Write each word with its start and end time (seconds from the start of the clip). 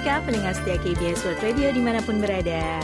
Nikah 0.00 0.24
pendengar 0.24 0.56
setia 0.56 0.80
KBS 0.80 1.28
World 1.28 1.44
Radio 1.44 1.68
di 1.76 1.82
mana 1.84 2.00
pun 2.00 2.24
berada. 2.24 2.80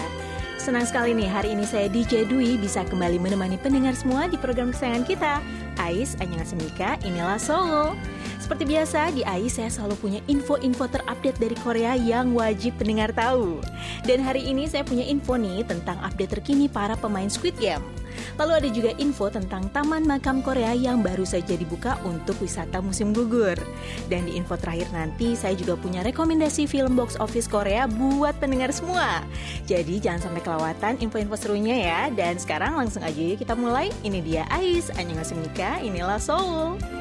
Senang 0.61 0.84
sekali 0.84 1.16
nih 1.16 1.24
hari 1.24 1.56
ini 1.56 1.64
saya 1.64 1.88
DJ 1.88 2.29
Dwi 2.29 2.61
bisa 2.61 2.84
kembali 2.84 3.16
menemani 3.16 3.56
pendengar 3.56 3.96
semua 3.96 4.29
di 4.29 4.36
program 4.36 4.68
kesayangan 4.68 5.04
kita. 5.09 5.41
Ais 5.80 6.12
Annyeonghaseyo 6.20 6.60
nikah, 6.60 7.00
inilah 7.09 7.41
Solo. 7.41 7.96
Seperti 8.37 8.68
biasa, 8.68 9.16
di 9.16 9.24
AIS 9.24 9.56
saya 9.56 9.73
selalu 9.73 9.96
punya 9.96 10.20
info-info 10.29 10.92
terupdate 10.92 11.41
dari 11.41 11.56
Korea 11.64 11.96
yang 11.96 12.37
wajib 12.37 12.77
pendengar 12.77 13.16
tahu. 13.16 13.64
Dan 14.05 14.20
hari 14.20 14.45
ini 14.45 14.69
saya 14.69 14.84
punya 14.84 15.09
info 15.09 15.41
nih 15.41 15.64
tentang 15.64 15.96
update 16.05 16.37
terkini 16.37 16.69
para 16.69 17.01
pemain 17.01 17.33
Squid 17.33 17.56
Game. 17.56 17.80
Lalu 18.36 18.52
ada 18.52 18.68
juga 18.68 18.90
info 19.00 19.32
tentang 19.32 19.68
Taman 19.72 20.04
Makam 20.04 20.45
Korea 20.45 20.76
yang 20.76 21.00
baru 21.00 21.24
saja 21.24 21.56
dibuka 21.56 21.96
untuk 22.04 22.36
wisata 22.40 22.84
musim 22.84 23.16
gugur. 23.16 23.56
Dan 24.12 24.28
di 24.28 24.36
info 24.36 24.60
terakhir 24.60 24.92
nanti 24.92 25.32
saya 25.32 25.56
juga 25.56 25.76
punya 25.76 26.04
rekomendasi 26.04 26.68
film 26.68 26.96
box 26.96 27.16
office 27.16 27.48
Korea 27.48 27.88
buat 27.88 28.36
pendengar 28.36 28.72
semua. 28.72 29.24
Jadi 29.64 30.00
jangan 30.00 30.28
sampai 30.30 30.42
kelewatan 30.45 31.00
info-info 31.00 31.36
serunya 31.36 31.76
ya. 31.76 32.00
Dan 32.12 32.36
sekarang 32.36 32.76
langsung 32.76 33.04
aja 33.04 33.36
kita 33.36 33.56
mulai. 33.56 33.88
Ini 34.04 34.20
dia 34.20 34.42
Ais, 34.52 34.92
Annyeonghaseyo 34.92 35.48
inilah 35.84 36.20
Seoul. 36.20 36.95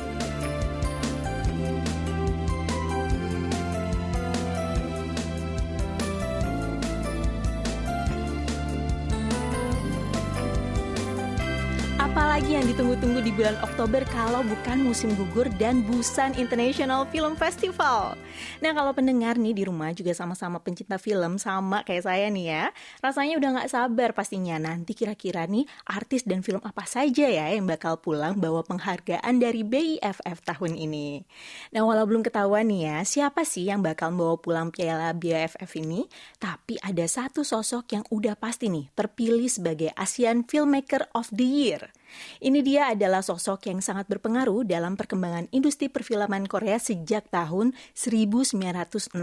Apalagi 12.45 12.61
yang 12.61 12.77
ditunggu-tunggu 12.77 13.19
di 13.25 13.33
bulan 13.33 13.57
Oktober 13.65 14.05
kalau 14.13 14.45
bukan 14.45 14.77
musim 14.85 15.09
gugur 15.17 15.49
dan 15.57 15.81
Busan 15.81 16.37
International 16.37 17.09
Film 17.09 17.33
Festival. 17.33 18.13
Nah 18.61 18.69
kalau 18.69 18.93
pendengar 18.93 19.33
nih 19.41 19.57
di 19.57 19.65
rumah 19.65 19.89
juga 19.97 20.13
sama-sama 20.13 20.61
pencinta 20.61 21.01
film 21.01 21.41
sama 21.41 21.81
kayak 21.81 22.05
saya 22.05 22.29
nih 22.29 22.45
ya. 22.45 22.63
Rasanya 23.01 23.41
udah 23.41 23.49
gak 23.49 23.71
sabar 23.73 24.13
pastinya 24.13 24.61
nanti 24.61 24.93
kira-kira 24.93 25.49
nih 25.49 25.65
artis 25.89 26.21
dan 26.21 26.45
film 26.45 26.61
apa 26.61 26.85
saja 26.85 27.25
ya 27.25 27.49
yang 27.49 27.65
bakal 27.65 27.97
pulang 27.97 28.37
bawa 28.37 28.61
penghargaan 28.61 29.41
dari 29.41 29.65
BIFF 29.65 30.45
tahun 30.45 30.77
ini. 30.77 31.25
Nah 31.73 31.81
walau 31.81 32.05
belum 32.05 32.21
ketahuan 32.21 32.69
nih 32.69 32.93
ya 32.93 32.97
siapa 33.09 33.41
sih 33.41 33.73
yang 33.73 33.81
bakal 33.81 34.13
bawa 34.13 34.37
pulang 34.37 34.69
piala 34.69 35.17
BIFF 35.17 35.81
ini. 35.81 36.05
Tapi 36.37 36.77
ada 36.85 37.09
satu 37.09 37.41
sosok 37.41 37.89
yang 37.89 38.05
udah 38.13 38.37
pasti 38.37 38.69
nih 38.69 38.93
terpilih 38.93 39.49
sebagai 39.49 39.89
Asian 39.97 40.45
Filmmaker 40.45 41.09
of 41.17 41.25
the 41.33 41.49
Year. 41.49 41.89
Ini 42.39 42.59
dia 42.61 42.91
adalah 42.91 43.23
sosok 43.23 43.71
yang 43.71 43.79
sangat 43.79 44.05
berpengaruh 44.11 44.67
dalam 44.67 44.99
perkembangan 44.99 45.49
industri 45.55 45.87
perfilman 45.87 46.45
Korea 46.45 46.77
sejak 46.77 47.31
tahun 47.31 47.73
1962 47.95 49.15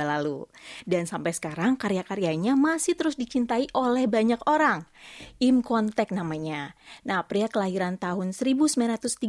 lalu. 0.00 0.46
Dan 0.88 1.04
sampai 1.04 1.32
sekarang 1.36 1.76
karya-karyanya 1.76 2.56
masih 2.56 2.96
terus 2.96 3.18
dicintai 3.20 3.68
oleh 3.76 4.08
banyak 4.08 4.40
orang. 4.48 4.86
Im 5.42 5.60
Kwon-taek 5.60 6.14
namanya. 6.14 6.72
Nah, 7.04 7.26
pria 7.28 7.50
kelahiran 7.50 8.00
tahun 8.00 8.32
1936 8.32 9.20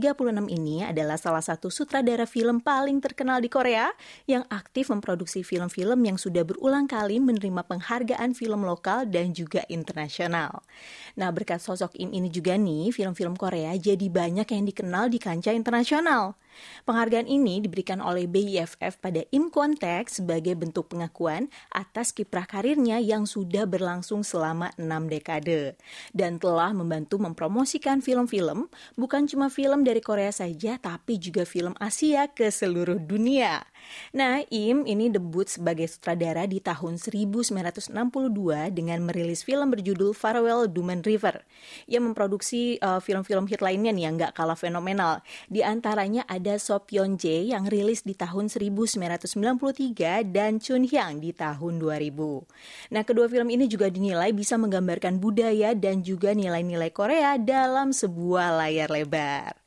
ini 0.47 0.87
adalah 0.87 1.19
salah 1.19 1.43
satu 1.43 1.67
sutradara 1.67 2.23
film 2.23 2.63
paling 2.63 3.03
terkenal 3.03 3.43
di 3.43 3.51
Korea 3.51 3.91
yang 4.29 4.47
aktif 4.47 4.87
memproduksi 4.93 5.43
film-film 5.43 5.99
yang 6.05 6.15
sudah 6.15 6.47
berulang 6.47 6.87
kali 6.87 7.19
menerima 7.19 7.67
penghargaan 7.67 8.31
film 8.31 8.63
lokal 8.63 9.03
dan 9.09 9.35
juga 9.35 9.67
internasional. 9.67 10.63
Nah, 11.19 11.29
berkat 11.35 11.59
sosok 11.59 11.91
Im 11.99 12.15
ini 12.15 12.31
juga 12.31 12.55
nih, 12.55 12.94
film-film 12.95 13.35
Korea 13.35 13.75
jadi 13.75 14.07
banyak 14.07 14.47
yang 14.47 14.63
dikenal 14.63 15.11
di 15.11 15.19
kancah 15.19 15.51
internasional. 15.51 16.39
Penghargaan 16.83 17.25
ini 17.25 17.63
diberikan 17.63 17.99
oleh 17.99 18.29
BIFF 18.29 19.01
pada 19.01 19.25
Im 19.33 19.49
Kwon 19.49 19.73
Taek 19.79 20.11
sebagai 20.11 20.53
bentuk 20.53 20.91
pengakuan 20.93 21.49
atas 21.73 22.13
kiprah 22.13 22.45
karirnya 22.45 23.01
yang 23.01 23.25
sudah 23.25 23.65
berlangsung 23.65 24.21
selama 24.21 24.69
enam 24.77 25.09
dekade 25.09 25.73
dan 26.13 26.37
telah 26.37 26.71
membantu 26.75 27.17
mempromosikan 27.17 28.05
film-film 28.05 28.69
bukan 28.93 29.25
cuma 29.25 29.49
film 29.49 29.81
dari 29.81 29.99
Korea 30.03 30.29
saja 30.29 30.77
tapi 30.77 31.17
juga 31.17 31.47
film 31.47 31.73
Asia 31.81 32.29
ke 32.29 32.53
seluruh 32.53 33.01
dunia. 33.01 33.65
Nah, 34.13 34.41
Im 34.49 34.85
ini 34.85 35.09
debut 35.09 35.45
sebagai 35.49 35.85
sutradara 35.89 36.45
di 36.45 36.61
tahun 36.61 36.97
1962 37.01 37.93
dengan 38.73 38.99
merilis 39.05 39.41
film 39.45 39.73
berjudul 39.73 40.13
Farewell 40.13 40.69
Duman 40.69 41.01
River. 41.01 41.41
Ia 41.89 41.99
memproduksi 42.01 42.77
uh, 42.81 43.01
film-film 43.01 43.49
hit 43.49 43.61
lainnya 43.61 43.93
nih 43.93 44.03
yang 44.09 44.13
nggak 44.17 44.33
kalah 44.37 44.57
fenomenal. 44.57 45.21
Di 45.49 45.65
antaranya 45.65 46.25
ada 46.29 46.44
So 46.61 46.77
Pyeon 46.77 47.17
Jae 47.17 47.49
yang 47.49 47.65
rilis 47.65 48.05
di 48.05 48.13
tahun 48.13 48.53
1993 48.53 50.21
dan 50.29 50.61
Chun 50.61 50.85
Hyang 50.85 51.17
di 51.17 51.33
tahun 51.33 51.81
2000. 51.81 52.93
Nah, 52.93 53.01
kedua 53.01 53.25
film 53.25 53.49
ini 53.49 53.65
juga 53.65 53.89
dinilai 53.89 54.29
bisa 54.29 54.53
menggambarkan 54.61 55.17
budaya 55.17 55.73
dan 55.73 56.05
juga 56.05 56.37
nilai-nilai 56.37 56.93
Korea 56.93 57.41
dalam 57.41 57.89
sebuah 57.89 58.61
layar 58.61 58.93
lebar. 58.93 59.64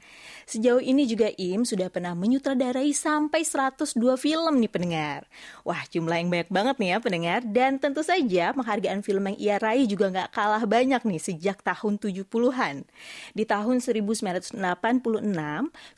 Sejauh 0.49 0.81
ini 0.81 1.05
juga 1.05 1.29
Im 1.37 1.69
sudah 1.69 1.93
pernah 1.93 2.17
menyutradarai 2.17 2.89
sampai 2.97 3.45
102 3.45 4.01
film 4.17 4.57
nih 4.57 4.73
pendengar. 4.73 5.29
Wah 5.61 5.85
jumlah 5.85 6.17
yang 6.17 6.33
banyak 6.33 6.49
banget 6.49 6.77
nih 6.81 6.89
ya 6.89 6.99
pendengar. 7.05 7.41
Dan 7.45 7.77
tentu 7.77 8.01
saja 8.01 8.57
penghargaan 8.57 9.05
film 9.05 9.29
yang 9.29 9.37
ia 9.37 9.57
raih 9.61 9.85
juga 9.85 10.09
nggak 10.09 10.33
kalah 10.33 10.65
banyak 10.65 11.05
nih 11.05 11.21
sejak 11.21 11.61
tahun 11.61 12.01
70-an. 12.01 12.89
Di 13.37 13.45
tahun 13.45 13.85
1986, 13.85 14.57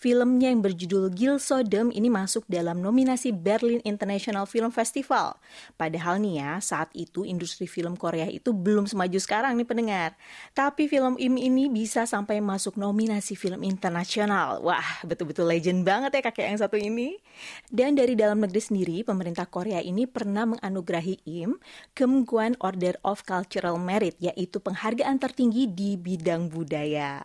filmnya 0.03 0.49
yang 0.51 0.61
berjudul 0.67 1.15
Gil 1.15 1.39
Sodom 1.39 1.95
ini 1.95 2.11
masuk 2.11 2.43
dalam 2.51 2.83
nominasi 2.83 3.31
Berlin 3.31 3.79
International 3.87 4.51
Film 4.51 4.75
Festival. 4.75 5.39
Padahal 5.79 6.19
nih 6.19 6.43
ya, 6.43 6.59
saat 6.59 6.91
itu 6.99 7.23
industri 7.23 7.71
film 7.71 7.95
Korea 7.95 8.27
itu 8.27 8.51
belum 8.51 8.91
semaju 8.91 9.23
sekarang 9.23 9.55
nih 9.55 9.69
pendengar. 9.71 10.19
Tapi 10.59 10.91
film 10.91 11.15
Im 11.23 11.39
ini 11.39 11.71
bisa 11.71 12.03
sampai 12.03 12.43
masuk 12.43 12.75
nominasi 12.75 13.39
film 13.39 13.63
internasional 13.63 14.40
nasional. 14.41 14.65
Wah, 14.65 14.89
betul-betul 15.05 15.47
legend 15.47 15.85
banget 15.85 16.17
ya 16.17 16.21
kakek 16.25 16.47
yang 16.49 16.61
satu 16.61 16.77
ini. 16.81 17.21
Dan 17.69 17.97
dari 17.97 18.17
dalam 18.17 18.41
negeri 18.41 18.61
sendiri, 18.61 18.97
pemerintah 19.05 19.45
Korea 19.47 19.85
ini 19.85 20.09
pernah 20.09 20.49
menganugerahi 20.49 21.25
Im 21.29 21.61
Kemguan 21.93 22.57
Order 22.61 22.97
of 23.05 23.25
Cultural 23.29 23.77
Merit, 23.77 24.17
yaitu 24.21 24.59
penghargaan 24.61 25.21
tertinggi 25.21 25.69
di 25.69 26.01
bidang 26.01 26.49
budaya. 26.49 27.25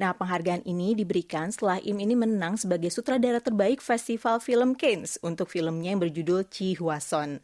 Nah, 0.00 0.16
penghargaan 0.16 0.64
ini 0.64 0.96
diberikan 0.96 1.52
setelah 1.52 1.78
Im 1.82 1.98
ini 2.00 2.16
menang 2.16 2.56
sebagai 2.56 2.88
sutradara 2.88 3.42
terbaik 3.42 3.84
Festival 3.84 4.40
Film 4.40 4.72
Cannes 4.74 5.20
untuk 5.20 5.52
filmnya 5.52 5.92
yang 5.92 6.00
berjudul 6.00 6.48
Chi 6.48 6.78
Hwason. 6.78 7.42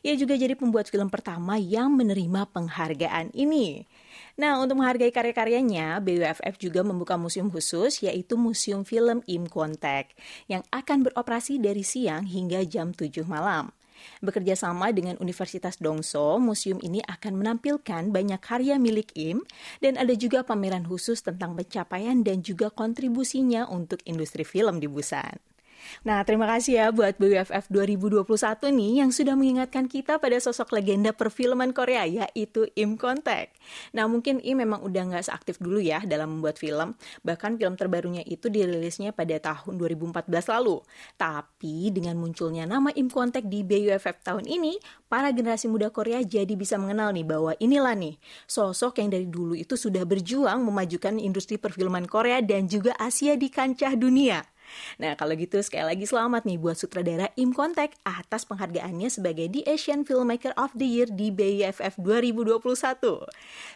Ia 0.00 0.14
juga 0.16 0.38
jadi 0.38 0.56
pembuat 0.56 0.88
film 0.88 1.12
pertama 1.12 1.60
yang 1.60 1.92
menerima 1.94 2.48
penghargaan 2.50 3.36
ini. 3.36 3.84
Nah, 4.40 4.60
untuk 4.60 4.80
menghargai 4.80 5.12
karya-karyanya, 5.12 6.00
BWFF 6.00 6.56
juga 6.60 6.80
membuka 6.80 7.20
museum 7.20 7.52
khusus 7.52 8.00
yaitu 8.00 8.40
Museum 8.40 8.84
Film 8.84 9.20
Im 9.28 9.48
Kontek 9.48 10.16
yang 10.48 10.64
akan 10.72 11.08
beroperasi 11.08 11.60
dari 11.60 11.84
siang 11.84 12.24
hingga 12.24 12.64
jam 12.64 12.92
7 12.92 13.24
malam. 13.28 13.75
Bekerja 14.20 14.54
sama 14.54 14.92
dengan 14.92 15.16
Universitas 15.18 15.80
Dongso, 15.80 16.36
museum 16.42 16.78
ini 16.84 17.00
akan 17.04 17.36
menampilkan 17.40 18.12
banyak 18.12 18.40
karya 18.40 18.76
milik 18.76 19.12
Im 19.16 19.42
dan 19.80 19.96
ada 19.96 20.12
juga 20.14 20.44
pameran 20.46 20.84
khusus 20.84 21.24
tentang 21.24 21.56
pencapaian 21.56 22.20
dan 22.20 22.44
juga 22.44 22.68
kontribusinya 22.70 23.66
untuk 23.68 24.00
industri 24.04 24.44
film 24.44 24.78
di 24.78 24.88
Busan. 24.88 25.55
Nah, 26.04 26.22
terima 26.22 26.46
kasih 26.46 26.72
ya 26.78 26.86
buat 26.94 27.18
BWFF 27.18 27.72
2021 27.72 28.26
nih 28.74 28.92
yang 29.04 29.10
sudah 29.10 29.34
mengingatkan 29.34 29.86
kita 29.90 30.18
pada 30.18 30.36
sosok 30.38 30.76
legenda 30.76 31.14
perfilman 31.14 31.72
Korea 31.72 32.04
yaitu 32.04 32.68
Im 32.78 33.00
Kontek. 33.00 33.54
Nah, 33.96 34.06
mungkin 34.06 34.38
Im 34.42 34.62
memang 34.62 34.82
udah 34.82 35.02
nggak 35.12 35.24
seaktif 35.26 35.58
dulu 35.62 35.82
ya 35.82 36.02
dalam 36.04 36.38
membuat 36.38 36.58
film. 36.58 36.94
Bahkan 37.22 37.58
film 37.60 37.74
terbarunya 37.74 38.22
itu 38.24 38.48
dirilisnya 38.52 39.12
pada 39.12 39.36
tahun 39.38 39.78
2014 39.78 40.26
lalu. 40.52 40.82
Tapi 41.18 41.90
dengan 41.92 42.18
munculnya 42.18 42.64
nama 42.64 42.90
Im 42.94 43.08
Kontek 43.08 43.46
di 43.46 43.62
BWFF 43.66 44.22
tahun 44.26 44.44
ini, 44.46 44.78
para 45.06 45.30
generasi 45.30 45.70
muda 45.70 45.90
Korea 45.90 46.22
jadi 46.22 46.52
bisa 46.58 46.76
mengenal 46.76 47.14
nih 47.14 47.26
bahwa 47.26 47.52
inilah 47.58 47.94
nih 47.94 48.18
sosok 48.46 49.02
yang 49.02 49.08
dari 49.14 49.26
dulu 49.26 49.54
itu 49.54 49.74
sudah 49.78 50.02
berjuang 50.02 50.62
memajukan 50.62 51.18
industri 51.22 51.56
perfilman 51.56 52.06
Korea 52.10 52.42
dan 52.42 52.66
juga 52.66 52.94
Asia 52.98 53.34
di 53.38 53.48
kancah 53.50 53.94
dunia. 53.94 54.42
Nah, 54.98 55.14
kalau 55.14 55.34
gitu 55.36 55.60
sekali 55.60 55.86
lagi 55.86 56.04
selamat 56.04 56.44
nih 56.44 56.58
buat 56.60 56.76
sutradara 56.78 57.30
Im 57.38 57.52
Kontek 57.52 57.94
atas 58.02 58.48
penghargaannya 58.48 59.08
sebagai 59.08 59.48
The 59.50 59.62
Asian 59.68 60.02
Filmmaker 60.02 60.52
of 60.56 60.74
the 60.76 60.86
Year 60.86 61.08
di 61.08 61.32
BIFF 61.32 61.98
2021. 62.00 62.56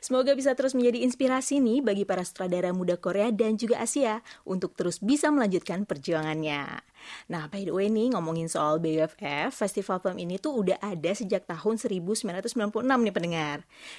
Semoga 0.01 0.33
bisa 0.35 0.53
terus 0.59 0.73
menjadi 0.75 1.05
inspirasi 1.05 1.63
nih 1.63 1.81
bagi 1.81 2.05
para 2.05 2.27
sutradara 2.27 2.75
muda 2.75 2.99
Korea 2.99 3.31
dan 3.31 3.57
juga 3.57 3.81
Asia 3.81 4.25
untuk 4.43 4.75
terus 4.75 5.01
bisa 5.01 5.31
melanjutkan 5.31 5.87
perjuangannya. 5.89 6.90
Nah, 7.29 7.47
by 7.47 7.67
the 7.67 7.75
way 7.75 7.87
nih 7.87 8.15
ngomongin 8.15 8.49
soal 8.51 8.83
BUFF, 8.83 9.55
festival 9.55 10.01
film 10.03 10.19
ini 10.19 10.37
tuh 10.41 10.65
udah 10.65 10.79
ada 10.83 11.13
sejak 11.13 11.47
tahun 11.47 11.79
1996 11.79 12.85
nih 12.87 13.15
pendengar. 13.15 13.59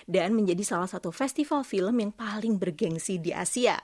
Dan 0.09 0.33
menjadi 0.33 0.63
salah 0.65 0.89
satu 0.89 1.13
festival 1.13 1.63
film 1.63 1.95
yang 2.01 2.12
paling 2.12 2.57
bergengsi 2.57 3.21
di 3.21 3.31
Asia. 3.31 3.80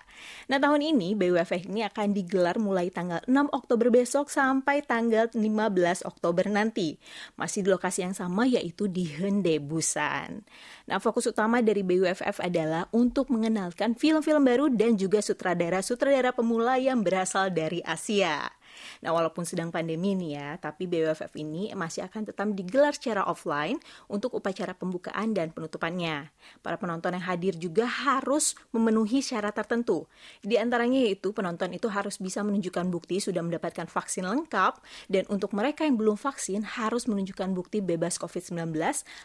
Nah, 0.49 0.57
tahun 0.57 0.81
ini 0.95 1.13
BUFF 1.13 1.69
ini 1.69 1.85
akan 1.85 2.13
digelar 2.15 2.57
mulai 2.57 2.89
tanggal 2.89 3.21
6 3.25 3.53
Oktober 3.53 3.93
besok 3.93 4.33
sampai 4.33 4.81
tanggal 4.83 5.29
15 5.31 6.03
Oktober 6.07 6.45
nanti. 6.49 6.97
Masih 7.37 7.63
di 7.63 7.69
lokasi 7.69 8.03
yang 8.03 8.15
sama 8.17 8.49
yaitu 8.49 8.89
di 8.89 9.05
Hyundai 9.05 9.61
Busan. 9.61 10.43
Nah, 10.87 10.97
fokus 11.03 11.27
utama 11.29 11.59
dari 11.59 11.83
BUFF 11.83 12.39
adalah 12.41 12.87
untuk 12.95 13.29
mengenalkan 13.29 13.93
film-film 13.93 14.43
baru 14.43 14.65
dan 14.71 14.95
juga 14.95 15.19
sutradara-sutradara 15.19 16.31
pemula 16.31 16.79
yang 16.79 17.03
berasal 17.03 17.51
dari 17.51 17.83
Asia. 17.83 18.56
Nah, 19.03 19.11
walaupun 19.13 19.43
sedang 19.43 19.69
pandemi 19.69 20.13
nih 20.17 20.31
ya, 20.37 20.49
tapi 20.57 20.89
BWFF 20.89 21.33
ini 21.37 21.71
masih 21.73 22.05
akan 22.07 22.29
tetap 22.29 22.47
digelar 22.53 22.93
secara 22.95 23.25
offline 23.27 23.77
untuk 24.07 24.33
upacara 24.37 24.73
pembukaan 24.73 25.33
dan 25.35 25.51
penutupannya. 25.51 26.31
Para 26.61 26.77
penonton 26.79 27.13
yang 27.17 27.25
hadir 27.25 27.53
juga 27.57 27.85
harus 27.85 28.53
memenuhi 28.71 29.19
syarat 29.19 29.55
tertentu. 29.57 30.05
Di 30.43 30.55
antaranya 30.59 31.01
yaitu 31.01 31.33
penonton 31.33 31.73
itu 31.73 31.89
harus 31.89 32.21
bisa 32.21 32.41
menunjukkan 32.45 32.87
bukti 32.87 33.17
sudah 33.23 33.41
mendapatkan 33.41 33.89
vaksin 33.89 34.27
lengkap 34.27 34.79
dan 35.09 35.23
untuk 35.27 35.51
mereka 35.57 35.83
yang 35.83 35.97
belum 35.97 36.15
vaksin 36.19 36.63
harus 36.63 37.09
menunjukkan 37.09 37.51
bukti 37.53 37.81
bebas 37.81 38.19
COVID-19 38.21 38.75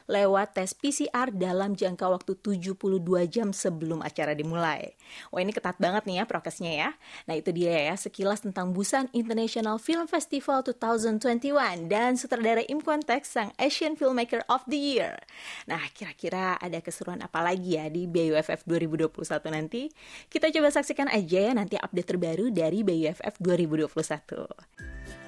lewat 0.08 0.56
tes 0.56 0.72
PCR 0.72 1.28
dalam 1.34 1.74
jangka 1.76 2.06
waktu 2.08 2.32
72 2.38 2.78
jam 3.28 3.50
sebelum 3.50 4.00
acara 4.00 4.32
dimulai. 4.32 4.94
Wah 5.34 5.40
ini 5.42 5.52
ketat 5.52 5.76
banget 5.76 6.08
nih 6.08 6.22
ya 6.22 6.24
prokesnya 6.24 6.72
ya. 6.72 6.90
Nah 7.28 7.34
itu 7.36 7.50
dia 7.52 7.92
ya 7.92 7.94
sekilas 7.98 8.42
tentang 8.42 8.72
Busan 8.72 9.10
International 9.12 9.41
International 9.42 9.74
Film 9.82 10.06
Festival 10.06 10.62
2021 10.62 11.90
dan 11.90 12.14
sutradara 12.14 12.62
Im 12.70 12.78
Kwon 12.78 13.02
Taek 13.02 13.26
sang 13.26 13.50
Asian 13.58 13.98
Filmmaker 13.98 14.46
of 14.46 14.62
the 14.70 14.78
Year. 14.78 15.18
Nah, 15.66 15.82
kira-kira 15.90 16.54
ada 16.62 16.78
keseruan 16.78 17.18
apa 17.26 17.42
lagi 17.42 17.74
ya 17.74 17.90
di 17.90 18.06
BUFF 18.06 18.62
2021 18.62 19.10
nanti? 19.50 19.90
Kita 20.30 20.46
coba 20.46 20.70
saksikan 20.70 21.10
aja 21.10 21.50
ya 21.50 21.52
nanti 21.58 21.74
update 21.74 22.14
terbaru 22.14 22.54
dari 22.54 22.86
BUFF 22.86 23.42
2021. 23.42 25.21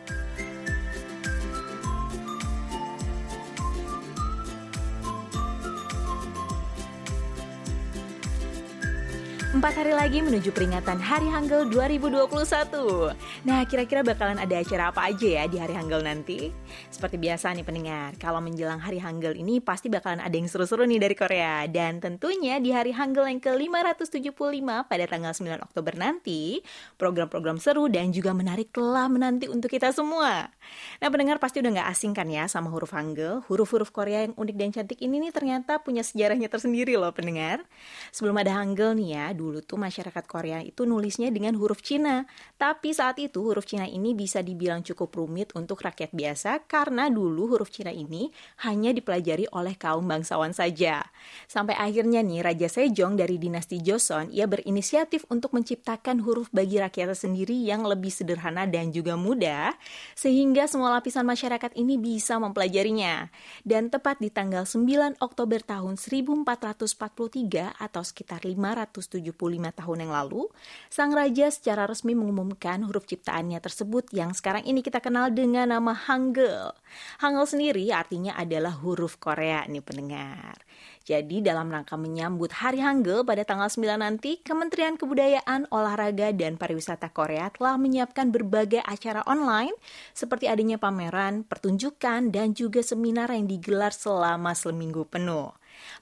Empat 9.54 9.78
hari 9.78 9.94
lagi 9.94 10.18
menuju 10.18 10.50
peringatan 10.50 10.98
Hari 10.98 11.30
Hangul 11.30 11.70
2021. 11.70 13.14
Nah, 13.46 13.62
kira-kira 13.70 14.02
bakalan 14.02 14.42
ada 14.42 14.58
acara 14.58 14.90
apa 14.90 15.06
aja 15.06 15.28
ya 15.30 15.44
di 15.46 15.62
Hari 15.62 15.78
Hangul 15.78 16.02
nanti? 16.02 16.50
Seperti 16.94 17.18
biasa 17.18 17.50
nih 17.58 17.66
pendengar, 17.66 18.14
kalau 18.22 18.38
menjelang 18.38 18.78
Hari 18.78 19.02
Hangul 19.02 19.34
ini 19.34 19.58
pasti 19.58 19.90
bakalan 19.90 20.22
ada 20.22 20.30
yang 20.30 20.46
seru-seru 20.46 20.86
nih 20.86 21.02
dari 21.02 21.18
Korea. 21.18 21.66
Dan 21.66 21.98
tentunya 21.98 22.62
di 22.62 22.70
Hari 22.70 22.94
Hangul 22.94 23.26
yang 23.26 23.42
ke-575 23.42 24.30
pada 24.62 25.04
tanggal 25.10 25.34
9 25.34 25.58
Oktober 25.58 25.90
nanti, 25.98 26.62
program-program 26.94 27.58
seru 27.58 27.90
dan 27.90 28.14
juga 28.14 28.30
menarik 28.30 28.70
telah 28.70 29.10
menanti 29.10 29.50
untuk 29.50 29.74
kita 29.74 29.90
semua. 29.90 30.54
Nah, 31.02 31.08
pendengar 31.10 31.42
pasti 31.42 31.58
udah 31.66 31.82
nggak 31.82 31.88
asing 31.90 32.14
kan 32.14 32.30
ya 32.30 32.46
sama 32.46 32.70
huruf 32.70 32.94
Hangul. 32.94 33.42
Huruf-huruf 33.50 33.90
Korea 33.90 34.30
yang 34.30 34.38
unik 34.38 34.54
dan 34.54 34.70
cantik 34.70 35.02
ini 35.02 35.18
nih 35.18 35.34
ternyata 35.34 35.82
punya 35.82 36.06
sejarahnya 36.06 36.46
tersendiri 36.46 36.94
loh 36.94 37.10
pendengar. 37.10 37.66
Sebelum 38.14 38.38
ada 38.38 38.54
Hangul 38.62 38.94
nih 38.94 39.18
ya, 39.18 39.26
dulu 39.34 39.66
tuh 39.66 39.82
masyarakat 39.82 40.30
Korea 40.30 40.62
itu 40.62 40.86
nulisnya 40.86 41.34
dengan 41.34 41.58
huruf 41.58 41.82
Cina. 41.82 42.22
Tapi 42.54 42.94
saat 42.94 43.18
itu 43.18 43.42
huruf 43.42 43.66
Cina 43.66 43.82
ini 43.82 44.14
bisa 44.14 44.46
dibilang 44.46 44.86
cukup 44.86 45.10
rumit 45.18 45.50
untuk 45.58 45.82
rakyat 45.82 46.14
biasa 46.14 46.62
karena 46.84 47.08
dulu 47.08 47.56
huruf 47.56 47.72
Cina 47.72 47.88
ini 47.88 48.28
hanya 48.68 48.92
dipelajari 48.92 49.48
oleh 49.56 49.72
kaum 49.80 50.04
bangsawan 50.04 50.52
saja. 50.52 51.00
Sampai 51.48 51.72
akhirnya 51.80 52.20
nih 52.20 52.44
Raja 52.44 52.68
Sejong 52.68 53.16
dari 53.16 53.40
dinasti 53.40 53.80
Joseon 53.80 54.28
ia 54.28 54.44
berinisiatif 54.44 55.24
untuk 55.32 55.56
menciptakan 55.56 56.20
huruf 56.20 56.52
bagi 56.52 56.76
rakyat 56.76 57.16
sendiri 57.16 57.56
yang 57.56 57.88
lebih 57.88 58.12
sederhana 58.12 58.68
dan 58.68 58.92
juga 58.92 59.16
mudah 59.16 59.72
sehingga 60.12 60.68
semua 60.68 61.00
lapisan 61.00 61.24
masyarakat 61.24 61.72
ini 61.80 61.96
bisa 61.96 62.36
mempelajarinya. 62.36 63.32
Dan 63.64 63.88
tepat 63.88 64.20
di 64.20 64.28
tanggal 64.28 64.68
9 64.68 65.24
Oktober 65.24 65.64
tahun 65.64 65.96
1443 65.96 67.80
atau 67.80 68.02
sekitar 68.04 68.44
570 68.44 69.14
75 69.24 69.78
tahun 69.78 69.98
yang 70.04 70.12
lalu, 70.12 70.50
sang 70.90 71.14
raja 71.14 71.46
secara 71.54 71.86
resmi 71.86 72.18
mengumumkan 72.18 72.82
huruf 72.82 73.06
ciptaannya 73.06 73.62
tersebut 73.62 74.10
yang 74.10 74.34
sekarang 74.34 74.66
ini 74.66 74.82
kita 74.82 74.98
kenal 74.98 75.30
dengan 75.30 75.70
nama 75.70 75.94
Hangul. 75.94 76.73
Hangul 77.20 77.46
sendiri 77.48 77.90
artinya 77.90 78.38
adalah 78.38 78.74
huruf 78.78 79.18
Korea 79.18 79.66
nih 79.66 79.82
pendengar. 79.82 80.58
Jadi 81.04 81.44
dalam 81.44 81.68
rangka 81.68 82.00
menyambut 82.00 82.48
Hari 82.48 82.80
Hangul 82.80 83.28
pada 83.28 83.44
tanggal 83.44 83.68
9 83.68 84.00
nanti, 84.00 84.40
Kementerian 84.40 84.96
Kebudayaan, 84.96 85.68
Olahraga, 85.68 86.32
dan 86.32 86.56
Pariwisata 86.56 87.12
Korea 87.12 87.52
telah 87.52 87.76
menyiapkan 87.76 88.32
berbagai 88.32 88.80
acara 88.80 89.20
online 89.28 89.76
seperti 90.16 90.48
adanya 90.48 90.80
pameran, 90.80 91.44
pertunjukan, 91.44 92.32
dan 92.32 92.56
juga 92.56 92.80
seminar 92.80 93.28
yang 93.36 93.44
digelar 93.44 93.92
selama 93.92 94.56
seminggu 94.56 95.04
penuh. 95.04 95.52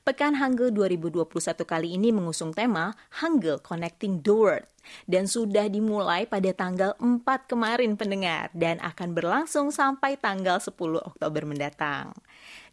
Pekan 0.03 0.39
Hangul 0.39 0.75
2021 0.75 1.29
kali 1.63 1.95
ini 1.95 2.11
mengusung 2.11 2.51
tema 2.51 2.97
Hangul 3.23 3.63
Connecting 3.63 4.25
the 4.25 4.35
World 4.35 4.67
dan 5.07 5.31
sudah 5.31 5.71
dimulai 5.71 6.27
pada 6.27 6.51
tanggal 6.51 6.99
4 6.99 7.23
kemarin 7.47 7.95
pendengar 7.95 8.51
dan 8.55 8.83
akan 8.83 9.15
berlangsung 9.15 9.71
sampai 9.71 10.19
tanggal 10.19 10.59
10 10.59 10.75
Oktober 10.99 11.43
mendatang. 11.47 12.13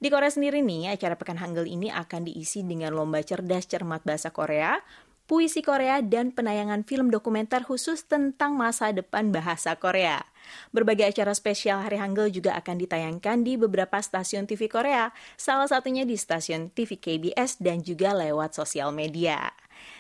Di 0.01 0.07
Korea 0.10 0.31
sendiri 0.31 0.63
nih, 0.66 0.96
acara 0.96 1.13
Pekan 1.19 1.38
Hangul 1.38 1.69
ini 1.69 1.94
akan 1.94 2.25
diisi 2.25 2.66
dengan 2.66 2.96
lomba 2.98 3.22
cerdas 3.22 3.69
cermat 3.69 4.02
bahasa 4.02 4.34
Korea, 4.34 4.81
puisi 5.30 5.62
Korea, 5.62 6.02
dan 6.02 6.34
penayangan 6.34 6.81
film 6.81 7.14
dokumenter 7.14 7.62
khusus 7.62 8.02
tentang 8.10 8.58
masa 8.58 8.90
depan 8.90 9.30
bahasa 9.30 9.78
Korea. 9.78 10.26
Berbagai 10.74 11.14
acara 11.14 11.38
spesial 11.38 11.86
Hari 11.86 12.02
Hangul 12.02 12.34
juga 12.34 12.58
akan 12.58 12.81
ditayangkan 12.81 13.46
di 13.46 13.54
beberapa 13.54 14.02
stasiun 14.02 14.50
TV 14.50 14.66
Korea, 14.66 15.14
salah 15.38 15.70
satunya 15.70 16.02
di 16.02 16.18
stasiun 16.18 16.74
TV 16.74 16.98
KBS 16.98 17.62
dan 17.62 17.86
juga 17.86 18.18
lewat 18.18 18.58
sosial 18.58 18.90
media. 18.90 19.54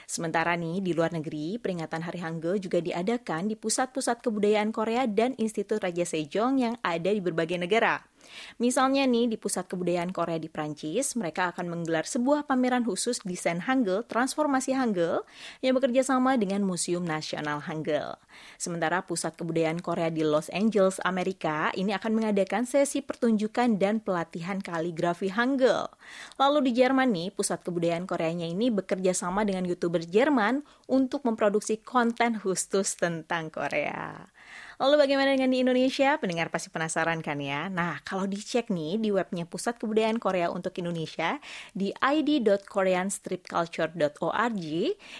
Sementara 0.09 0.57
nih, 0.57 0.81
di 0.81 0.97
luar 0.97 1.13
negeri, 1.13 1.61
peringatan 1.61 2.01
Hari 2.01 2.25
Hangul 2.25 2.57
juga 2.57 2.81
diadakan 2.81 3.45
di 3.45 3.53
pusat-pusat 3.53 4.25
kebudayaan 4.25 4.73
Korea 4.73 5.05
dan 5.05 5.37
Institut 5.37 5.85
Raja 5.85 6.09
Sejong 6.09 6.57
yang 6.57 6.75
ada 6.81 7.13
di 7.13 7.21
berbagai 7.21 7.61
negara. 7.61 8.01
Misalnya 8.57 9.05
nih 9.05 9.31
di 9.31 9.37
Pusat 9.37 9.71
Kebudayaan 9.71 10.11
Korea 10.11 10.39
di 10.41 10.47
Prancis, 10.51 11.13
mereka 11.15 11.51
akan 11.53 11.69
menggelar 11.69 12.03
sebuah 12.07 12.45
pameran 12.45 12.83
khusus 12.83 13.21
desain 13.23 13.63
Hangul, 13.63 14.05
transformasi 14.07 14.73
Hangul, 14.75 15.23
yang 15.63 15.75
bekerja 15.77 16.01
sama 16.05 16.35
dengan 16.35 16.63
Museum 16.65 17.05
Nasional 17.05 17.61
Hangul. 17.63 18.15
Sementara 18.55 19.03
Pusat 19.03 19.39
Kebudayaan 19.39 19.79
Korea 19.83 20.11
di 20.11 20.23
Los 20.23 20.47
Angeles, 20.49 21.01
Amerika, 21.03 21.71
ini 21.75 21.91
akan 21.95 22.11
mengadakan 22.15 22.63
sesi 22.63 23.03
pertunjukan 23.03 23.79
dan 23.79 23.99
pelatihan 23.99 24.63
kaligrafi 24.63 25.31
Hangul. 25.31 25.89
Lalu 26.39 26.71
di 26.71 26.71
Jerman 26.79 27.11
nih, 27.11 27.29
Pusat 27.35 27.65
Kebudayaan 27.67 28.05
Koreanya 28.07 28.47
ini 28.47 28.71
bekerja 28.71 29.11
sama 29.11 29.43
dengan 29.43 29.67
YouTuber 29.67 30.05
Jerman 30.07 30.63
untuk 30.87 31.25
memproduksi 31.27 31.81
konten 31.81 32.39
khusus 32.39 32.95
tentang 32.95 33.51
Korea. 33.51 34.29
Lalu 34.79 34.95
bagaimana 34.95 35.35
dengan 35.35 35.51
di 35.51 35.59
Indonesia? 35.59 36.15
Pendengar 36.15 36.47
pasti 36.47 36.71
penasaran 36.71 37.19
kan 37.19 37.35
ya? 37.43 37.67
Nah, 37.67 37.99
kalau 38.07 38.23
dicek 38.23 38.71
nih 38.71 38.95
di 38.95 39.11
webnya 39.11 39.43
Pusat 39.43 39.83
Kebudayaan 39.83 40.23
Korea 40.23 40.47
untuk 40.47 40.71
Indonesia 40.79 41.35
di 41.75 41.91
id.koreanstripculture.org, 41.91 44.63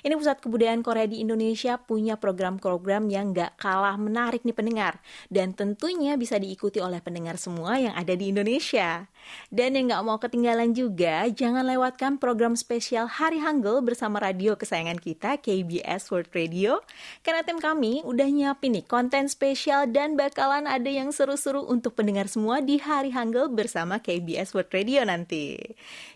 ini 0.07 0.13
Pusat 0.15 0.37
Kebudayaan 0.39 0.79
Korea 0.79 1.11
di 1.11 1.19
Indonesia 1.19 1.75
punya 1.75 2.15
program-program 2.15 3.11
yang 3.11 3.35
gak 3.35 3.59
kalah 3.59 3.99
menarik 3.99 4.47
nih 4.47 4.55
pendengar. 4.55 5.03
Dan 5.27 5.51
tentunya 5.51 6.15
bisa 6.15 6.39
diikuti 6.39 6.79
oleh 6.79 7.03
pendengar 7.03 7.35
semua 7.35 7.83
yang 7.83 7.91
ada 7.99 8.15
di 8.15 8.31
Indonesia. 8.31 9.11
Dan 9.49 9.73
yang 9.73 9.89
gak 9.89 10.03
mau 10.05 10.17
ketinggalan 10.21 10.77
juga, 10.77 11.25
jangan 11.29 11.65
lewatkan 11.65 12.21
program 12.21 12.53
spesial 12.53 13.09
Hari 13.09 13.41
Hangul 13.41 13.81
bersama 13.81 14.21
radio 14.21 14.53
kesayangan 14.53 15.01
kita, 15.01 15.41
KBS 15.41 16.13
World 16.13 16.29
Radio. 16.37 16.85
Karena 17.25 17.41
tim 17.41 17.57
kami 17.57 18.05
udah 18.05 18.29
nyiapin 18.29 18.77
nih 18.77 18.85
konten 18.85 19.25
spesial 19.25 19.89
dan 19.89 20.13
bakalan 20.13 20.69
ada 20.69 20.89
yang 20.89 21.09
seru-seru 21.09 21.65
untuk 21.65 21.97
pendengar 21.97 22.29
semua 22.29 22.61
di 22.61 22.77
Hari 22.77 23.09
Hangul 23.09 23.49
bersama 23.49 23.97
KBS 23.97 24.53
World 24.53 24.69
Radio 24.69 25.01
nanti. 25.01 25.57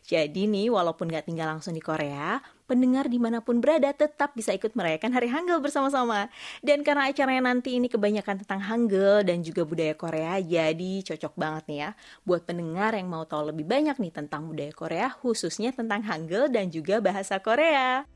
Jadi 0.05 0.45
nih, 0.45 0.69
walaupun 0.69 1.09
gak 1.09 1.25
tinggal 1.25 1.49
langsung 1.49 1.73
di 1.73 1.81
Korea, 1.81 2.37
pendengar 2.73 3.05
di 3.05 3.21
mana 3.21 3.45
pun 3.45 3.61
berada 3.61 3.93
tetap 3.93 4.33
bisa 4.33 4.49
ikut 4.49 4.73
merayakan 4.73 5.13
Hari 5.13 5.29
Hangul 5.29 5.61
bersama-sama. 5.61 6.33
Dan 6.65 6.81
karena 6.81 7.13
acaranya 7.13 7.53
nanti 7.53 7.77
ini 7.77 7.85
kebanyakan 7.85 8.41
tentang 8.41 8.65
Hangul 8.65 9.21
dan 9.21 9.45
juga 9.45 9.61
budaya 9.61 9.93
Korea, 9.93 10.41
jadi 10.41 11.05
cocok 11.05 11.37
banget 11.37 11.63
nih 11.69 11.77
ya 11.85 11.89
buat 12.25 12.41
pendengar 12.49 12.97
yang 12.97 13.05
mau 13.05 13.29
tahu 13.29 13.53
lebih 13.53 13.69
banyak 13.69 14.01
nih 14.01 14.09
tentang 14.09 14.49
budaya 14.49 14.73
Korea, 14.73 15.07
khususnya 15.13 15.69
tentang 15.69 16.01
Hangul 16.01 16.49
dan 16.49 16.73
juga 16.73 16.97
bahasa 16.97 17.37
Korea. 17.37 18.09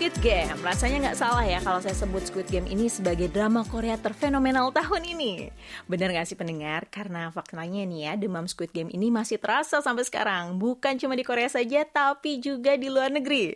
Squid 0.00 0.16
Game. 0.24 0.56
Rasanya 0.64 0.96
nggak 1.04 1.18
salah 1.20 1.44
ya 1.44 1.60
kalau 1.60 1.76
saya 1.76 1.92
sebut 1.92 2.24
Squid 2.24 2.48
Game 2.48 2.64
ini 2.64 2.88
sebagai 2.88 3.28
drama 3.28 3.68
Korea 3.68 4.00
terfenomenal 4.00 4.72
tahun 4.72 5.04
ini. 5.04 5.52
Bener 5.92 6.16
nggak 6.16 6.24
sih 6.24 6.40
pendengar? 6.40 6.88
Karena 6.88 7.28
faktanya 7.28 7.84
nih 7.84 8.08
ya, 8.08 8.12
demam 8.16 8.48
Squid 8.48 8.72
Game 8.72 8.88
ini 8.88 9.12
masih 9.12 9.36
terasa 9.36 9.84
sampai 9.84 10.08
sekarang. 10.08 10.56
Bukan 10.56 10.96
cuma 10.96 11.12
di 11.12 11.20
Korea 11.20 11.52
saja, 11.52 11.84
tapi 11.84 12.40
juga 12.40 12.80
di 12.80 12.88
luar 12.88 13.12
negeri. 13.12 13.52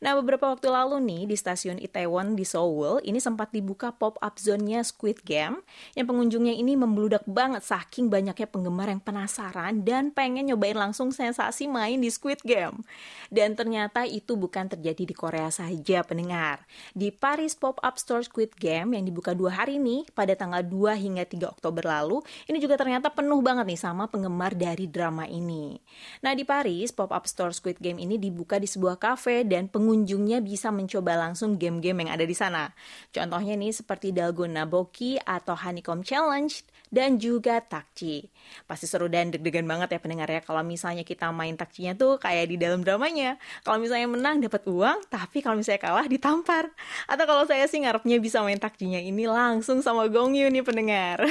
Nah, 0.00 0.16
beberapa 0.16 0.48
waktu 0.52 0.68
lalu 0.72 0.96
nih 1.00 1.22
di 1.28 1.36
stasiun 1.36 1.76
Itaewon 1.76 2.40
di 2.40 2.44
Seoul, 2.44 3.04
ini 3.04 3.20
sempat 3.20 3.52
dibuka 3.52 3.92
pop-up 3.92 4.36
zone-nya 4.40 4.84
Squid 4.84 5.20
Game 5.24 5.60
yang 5.92 6.08
pengunjungnya 6.08 6.56
ini 6.56 6.72
membludak 6.76 7.24
banget 7.28 7.64
saking 7.64 8.08
banyaknya 8.08 8.48
penggemar 8.48 8.88
yang 8.88 9.00
penasaran 9.00 9.84
dan 9.84 10.08
pengen 10.12 10.48
nyobain 10.48 10.76
langsung 10.76 11.12
sensasi 11.12 11.68
main 11.68 12.00
di 12.00 12.08
Squid 12.08 12.40
Game. 12.44 12.84
Dan 13.32 13.56
ternyata 13.56 14.04
itu 14.04 14.36
bukan 14.36 14.72
terjadi 14.72 15.04
di 15.08 15.14
Korea 15.16 15.48
saja 15.48 15.81
pendengar. 16.04 16.66
Di 16.92 17.08
Paris 17.08 17.56
Pop-up 17.56 17.96
Store 17.96 18.20
Squid 18.20 18.52
Game 18.60 18.92
yang 18.92 19.08
dibuka 19.08 19.32
dua 19.32 19.56
hari 19.64 19.80
nih 19.80 20.04
pada 20.12 20.36
tanggal 20.36 20.60
2 20.60 21.00
hingga 21.00 21.24
3 21.24 21.48
Oktober 21.48 21.80
lalu, 21.80 22.20
ini 22.44 22.60
juga 22.60 22.76
ternyata 22.76 23.08
penuh 23.08 23.40
banget 23.40 23.64
nih 23.64 23.80
sama 23.80 24.04
penggemar 24.06 24.52
dari 24.52 24.84
drama 24.84 25.24
ini. 25.24 25.80
Nah, 26.20 26.36
di 26.36 26.44
Paris 26.44 26.92
Pop-up 26.92 27.24
Store 27.24 27.56
Squid 27.56 27.80
Game 27.80 27.96
ini 27.96 28.20
dibuka 28.20 28.60
di 28.60 28.68
sebuah 28.68 29.00
dan 29.48 29.62
dan 29.62 29.70
pengunjungnya 29.70 30.42
bisa 30.42 30.74
mencoba 30.74 31.14
langsung 31.14 31.54
game-game 31.54 32.02
yang 32.02 32.18
ada 32.18 32.26
di 32.26 32.34
sana. 32.34 32.74
Contohnya 33.14 33.54
nih 33.54 33.70
seperti 33.70 34.10
Dalgona 34.10 34.66
Boki 34.66 35.22
atau 35.22 35.54
Honeycomb 35.54 36.02
Challenge 36.02 36.50
dan 36.90 37.22
juga 37.22 37.62
takci. 37.62 38.26
Pasti 38.66 38.90
seru 38.90 39.06
dan 39.06 39.30
deg-degan 39.30 39.62
banget 39.62 39.94
ya 39.94 40.00
pendengar 40.02 40.26
ya 40.26 40.42
kalau 40.42 40.66
misalnya 40.66 41.06
kita 41.06 41.30
main 41.30 41.54
takcinya 41.54 41.94
tuh 41.94 42.18
kayak 42.18 42.50
di 42.50 42.58
dalam 42.58 42.82
dramanya. 42.82 43.38
Kalau 43.62 43.78
misalnya 43.78 44.10
menang 44.10 44.42
dapat 44.42 44.66
uang, 44.66 45.06
tapi 45.06 45.46
kalau 45.46 45.54
misalnya 45.54 45.71
kalah 45.78 46.08
ditampar. 46.08 46.72
Atau 47.06 47.24
kalau 47.24 47.44
saya 47.46 47.64
sih 47.68 47.80
ngarepnya 47.80 48.18
bisa 48.18 48.40
main 48.40 48.58
takcinya 48.58 48.98
ini 48.98 49.28
langsung 49.28 49.80
sama 49.80 50.08
Gong 50.08 50.36
Yu 50.36 50.48
nih 50.50 50.64
pendengar. 50.64 51.22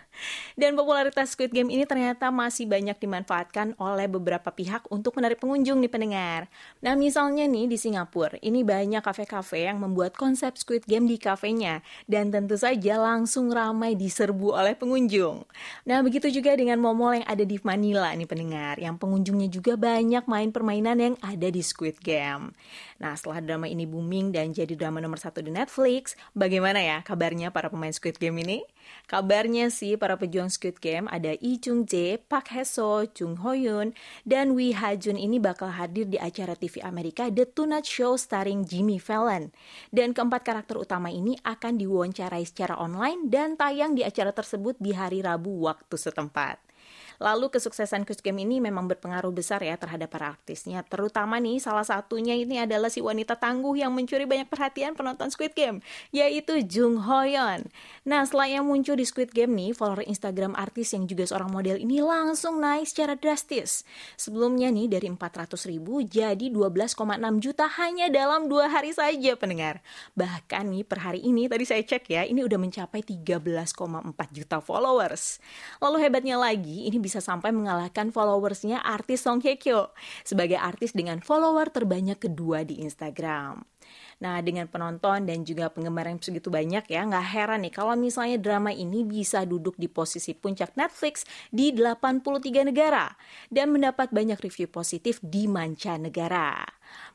dan 0.60 0.78
popularitas 0.78 1.34
Squid 1.34 1.50
Game 1.50 1.70
ini 1.70 1.84
ternyata 1.84 2.30
masih 2.30 2.66
banyak 2.70 2.96
dimanfaatkan 2.98 3.74
oleh 3.76 4.06
beberapa 4.06 4.50
pihak 4.54 4.86
untuk 4.90 5.18
menarik 5.18 5.38
pengunjung 5.38 5.82
nih 5.82 5.92
pendengar. 5.92 6.40
Nah 6.80 6.94
misalnya 6.94 7.44
nih 7.44 7.66
di 7.70 7.76
Singapura, 7.76 8.38
ini 8.40 8.62
banyak 8.62 9.02
kafe-kafe 9.04 9.66
yang 9.66 9.82
membuat 9.82 10.14
konsep 10.14 10.56
Squid 10.56 10.86
Game 10.86 11.04
di 11.04 11.20
kafenya 11.20 11.84
dan 12.06 12.30
tentu 12.30 12.54
saja 12.54 12.96
langsung 12.96 13.50
ramai 13.50 13.98
diserbu 13.98 14.54
oleh 14.54 14.74
pengunjung. 14.78 15.44
Nah, 15.84 16.00
begitu 16.00 16.28
juga 16.30 16.54
dengan 16.56 16.80
mall 16.80 17.20
yang 17.20 17.26
ada 17.26 17.44
di 17.44 17.56
Manila 17.60 18.12
nih 18.12 18.28
pendengar, 18.28 18.74
yang 18.80 18.96
pengunjungnya 18.96 19.48
juga 19.50 19.74
banyak 19.76 20.24
main 20.24 20.50
permainan 20.52 20.96
yang 21.00 21.16
ada 21.20 21.48
di 21.48 21.60
Squid 21.60 22.00
Game. 22.00 22.52
Nah, 23.00 23.12
setelah 23.18 23.44
drama 23.44 23.66
ini 23.68 23.83
booming 23.88 24.34
dan 24.34 24.52
jadi 24.52 24.74
drama 24.76 25.00
nomor 25.00 25.16
satu 25.16 25.40
di 25.40 25.48
Netflix, 25.48 26.18
bagaimana 26.36 26.82
ya 26.82 27.00
kabarnya 27.00 27.54
para 27.54 27.72
pemain 27.72 27.92
Squid 27.92 28.20
Game 28.20 28.40
ini? 28.42 28.64
Kabarnya 29.08 29.72
sih 29.72 29.96
para 29.96 30.16
pejuang 30.16 30.52
Squid 30.52 30.80
Game 30.80 31.08
ada 31.08 31.36
Lee 31.40 31.56
Chung 31.56 31.88
Jae, 31.88 32.20
Park 32.20 32.52
Hae-seo, 32.52 33.08
Jung 33.12 33.40
Ho 33.40 33.56
Yoon, 33.56 33.96
dan 34.28 34.52
Wi 34.52 34.76
Ha 34.76 34.96
Jun 34.96 35.16
ini 35.16 35.40
bakal 35.40 35.72
hadir 35.72 36.08
di 36.08 36.20
acara 36.20 36.52
TV 36.56 36.84
Amerika 36.84 37.28
The 37.32 37.48
Tonight 37.48 37.88
Show 37.88 38.16
starring 38.20 38.68
Jimmy 38.68 39.00
Fallon. 39.00 39.52
Dan 39.88 40.12
keempat 40.12 40.44
karakter 40.44 40.76
utama 40.76 41.08
ini 41.08 41.36
akan 41.44 41.80
diwawancarai 41.80 42.44
secara 42.44 42.76
online 42.76 43.28
dan 43.32 43.56
tayang 43.56 43.96
di 43.96 44.04
acara 44.04 44.32
tersebut 44.32 44.76
di 44.80 44.92
hari 44.92 45.24
Rabu 45.24 45.64
waktu 45.64 45.96
setempat. 45.96 46.73
Lalu 47.22 47.50
kesuksesan 47.52 48.06
Squid 48.06 48.20
Game 48.22 48.42
ini 48.42 48.58
memang 48.58 48.86
berpengaruh 48.90 49.30
besar 49.34 49.62
ya 49.62 49.74
terhadap 49.78 50.10
para 50.10 50.34
artisnya. 50.34 50.82
Terutama 50.86 51.38
nih 51.38 51.62
salah 51.62 51.86
satunya 51.86 52.34
ini 52.34 52.62
adalah 52.62 52.90
si 52.90 53.02
wanita 53.02 53.38
tangguh 53.38 53.78
yang 53.78 53.94
mencuri 53.94 54.26
banyak 54.26 54.50
perhatian 54.50 54.98
penonton 54.98 55.30
Squid 55.30 55.54
Game, 55.54 55.82
yaitu 56.10 56.62
Jung 56.64 57.02
Ho 57.06 57.22
Yeon. 57.22 57.66
Nah 58.06 58.22
setelah 58.26 58.50
yang 58.50 58.64
muncul 58.66 58.98
di 58.98 59.06
Squid 59.06 59.30
Game 59.30 59.54
nih, 59.54 59.72
follower 59.72 60.04
Instagram 60.06 60.54
artis 60.58 60.92
yang 60.92 61.06
juga 61.06 61.26
seorang 61.26 61.50
model 61.50 61.78
ini 61.80 62.02
langsung 62.02 62.58
naik 62.58 62.86
secara 62.88 63.14
drastis. 63.14 63.86
Sebelumnya 64.18 64.70
nih 64.70 64.90
dari 64.90 65.06
400 65.10 65.70
ribu 65.70 66.02
jadi 66.02 66.50
12,6 66.50 66.98
juta 67.42 67.66
hanya 67.80 68.10
dalam 68.12 68.46
dua 68.46 68.68
hari 68.70 68.94
saja 68.94 69.34
pendengar. 69.34 69.80
Bahkan 70.14 70.70
nih 70.70 70.84
per 70.84 70.98
hari 71.02 71.20
ini 71.24 71.46
tadi 71.50 71.64
saya 71.66 71.82
cek 71.82 72.04
ya, 72.08 72.22
ini 72.24 72.42
udah 72.44 72.58
mencapai 72.60 73.00
13,4 73.02 73.74
juta 74.34 74.58
followers. 74.60 75.38
Lalu 75.82 75.96
hebatnya 76.04 76.36
lagi, 76.38 76.86
ini 76.88 76.98
bisa 77.04 77.20
sampai 77.20 77.52
mengalahkan 77.52 78.08
followersnya 78.08 78.80
artis 78.80 79.28
Song 79.28 79.44
Hye 79.44 79.60
Kyo 79.60 79.92
sebagai 80.24 80.56
artis 80.56 80.96
dengan 80.96 81.20
follower 81.20 81.68
terbanyak 81.68 82.16
kedua 82.24 82.64
di 82.64 82.80
Instagram. 82.80 83.60
Nah, 84.24 84.40
dengan 84.40 84.64
penonton 84.70 85.28
dan 85.28 85.44
juga 85.44 85.68
penggemar 85.68 86.08
yang 86.08 86.16
segitu 86.16 86.48
banyak 86.48 86.88
ya, 86.88 87.04
nggak 87.04 87.26
heran 87.34 87.60
nih 87.66 87.74
kalau 87.74 87.92
misalnya 87.98 88.40
drama 88.40 88.72
ini 88.72 89.04
bisa 89.04 89.44
duduk 89.44 89.76
di 89.76 89.90
posisi 89.90 90.32
puncak 90.32 90.72
Netflix 90.80 91.28
di 91.52 91.76
83 91.76 92.70
negara 92.72 93.12
dan 93.52 93.74
mendapat 93.74 94.08
banyak 94.14 94.40
review 94.40 94.70
positif 94.70 95.20
di 95.20 95.44
mancanegara. 95.44 96.64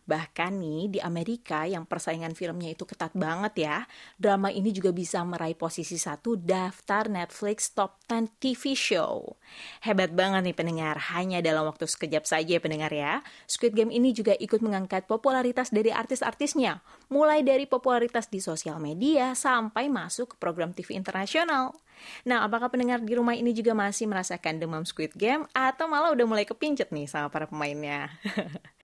Bahkan 0.09 0.57
nih 0.57 0.81
di 0.97 0.99
Amerika 0.99 1.69
yang 1.69 1.85
persaingan 1.85 2.33
filmnya 2.33 2.73
itu 2.73 2.83
ketat 2.83 3.13
banget 3.13 3.53
ya, 3.69 3.77
drama 4.17 4.49
ini 4.49 4.73
juga 4.73 4.89
bisa 4.89 5.21
meraih 5.21 5.53
posisi 5.53 6.01
satu 6.01 6.33
daftar 6.33 7.05
Netflix 7.05 7.69
Top 7.71 8.01
10 8.09 8.41
TV 8.41 8.73
Show. 8.73 9.37
Hebat 9.85 10.17
banget 10.17 10.49
nih 10.49 10.57
pendengar, 10.57 10.97
hanya 11.13 11.45
dalam 11.45 11.69
waktu 11.69 11.85
sekejap 11.85 12.25
saja 12.25 12.57
ya 12.57 12.61
pendengar 12.61 12.89
ya. 12.89 13.21
Squid 13.45 13.77
Game 13.77 13.93
ini 13.93 14.09
juga 14.09 14.33
ikut 14.33 14.65
mengangkat 14.65 15.05
popularitas 15.05 15.69
dari 15.69 15.93
artis-artisnya, 15.93 16.81
mulai 17.13 17.45
dari 17.45 17.69
popularitas 17.69 18.27
di 18.33 18.41
sosial 18.41 18.81
media 18.81 19.37
sampai 19.37 19.87
masuk 19.93 20.33
ke 20.33 20.35
program 20.41 20.73
TV 20.73 20.97
internasional. 20.97 21.77
Nah, 22.25 22.47
apakah 22.47 22.71
pendengar 22.71 23.03
di 23.03 23.13
rumah 23.13 23.35
ini 23.35 23.51
juga 23.51 23.75
masih 23.75 24.07
merasakan 24.07 24.57
demam 24.57 24.83
Squid 24.87 25.13
Game 25.13 25.45
atau 25.51 25.85
malah 25.85 26.15
udah 26.15 26.25
mulai 26.25 26.45
kepincut 26.47 26.89
nih 26.89 27.05
sama 27.05 27.27
para 27.29 27.45
pemainnya? 27.45 28.09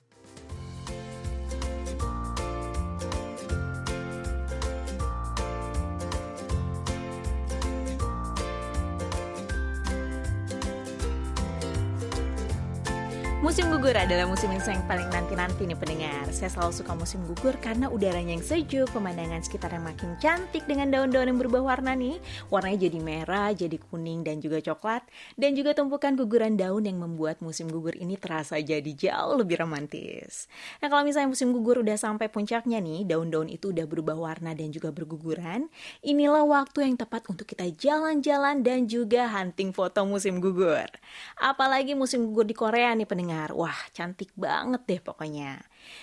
Musim 13.45 13.69
gugur 13.69 13.93
adalah 13.93 14.25
musim 14.25 14.49
yang 14.49 14.81
paling 14.89 15.05
nanti-nanti 15.13 15.69
nih 15.69 15.77
pendengar. 15.77 16.25
Saya 16.33 16.49
selalu 16.49 16.81
suka 16.81 16.97
musim 16.97 17.21
gugur 17.29 17.53
karena 17.61 17.93
udaranya 17.93 18.33
yang 18.33 18.41
sejuk, 18.41 18.89
pemandangan 18.89 19.37
sekitar 19.45 19.69
yang 19.69 19.85
makin 19.85 20.17
cantik 20.17 20.65
dengan 20.65 20.89
daun-daun 20.89 21.29
yang 21.29 21.37
berubah 21.37 21.61
warna 21.61 21.93
nih. 21.93 22.17
Warnanya 22.49 22.89
jadi 22.89 22.97
merah, 23.05 23.53
jadi 23.53 23.77
kuning, 23.77 24.25
dan 24.25 24.41
juga 24.41 24.65
coklat. 24.65 25.05
Dan 25.37 25.53
juga 25.53 25.77
tumpukan 25.77 26.17
guguran 26.17 26.57
daun 26.57 26.89
yang 26.89 26.97
membuat 26.97 27.37
musim 27.45 27.69
gugur 27.69 27.93
ini 27.93 28.17
terasa 28.17 28.57
jadi 28.57 28.89
jauh 28.97 29.37
lebih 29.37 29.61
romantis. 29.61 30.49
Nah 30.81 30.89
kalau 30.89 31.05
misalnya 31.05 31.29
musim 31.29 31.53
gugur 31.53 31.85
udah 31.85 32.01
sampai 32.01 32.33
puncaknya 32.33 32.81
nih, 32.81 33.05
daun-daun 33.05 33.53
itu 33.53 33.69
udah 33.69 33.85
berubah 33.85 34.17
warna 34.17 34.57
dan 34.57 34.73
juga 34.73 34.89
berguguran. 34.89 35.69
Inilah 36.01 36.49
waktu 36.49 36.89
yang 36.89 36.97
tepat 36.97 37.29
untuk 37.29 37.45
kita 37.45 37.69
jalan-jalan 37.77 38.65
dan 38.65 38.89
juga 38.89 39.29
hunting 39.29 39.69
foto 39.69 40.01
musim 40.01 40.41
gugur. 40.41 40.89
Apalagi 41.37 41.93
musim 41.93 42.25
gugur 42.25 42.49
di 42.49 42.57
Korea 42.57 42.89
nih 42.97 43.05
pendengar 43.05 43.34
Wah, 43.59 43.79
cantik 43.95 44.31
banget 44.43 44.81
deh 44.89 44.99
pokoknya. 45.07 45.59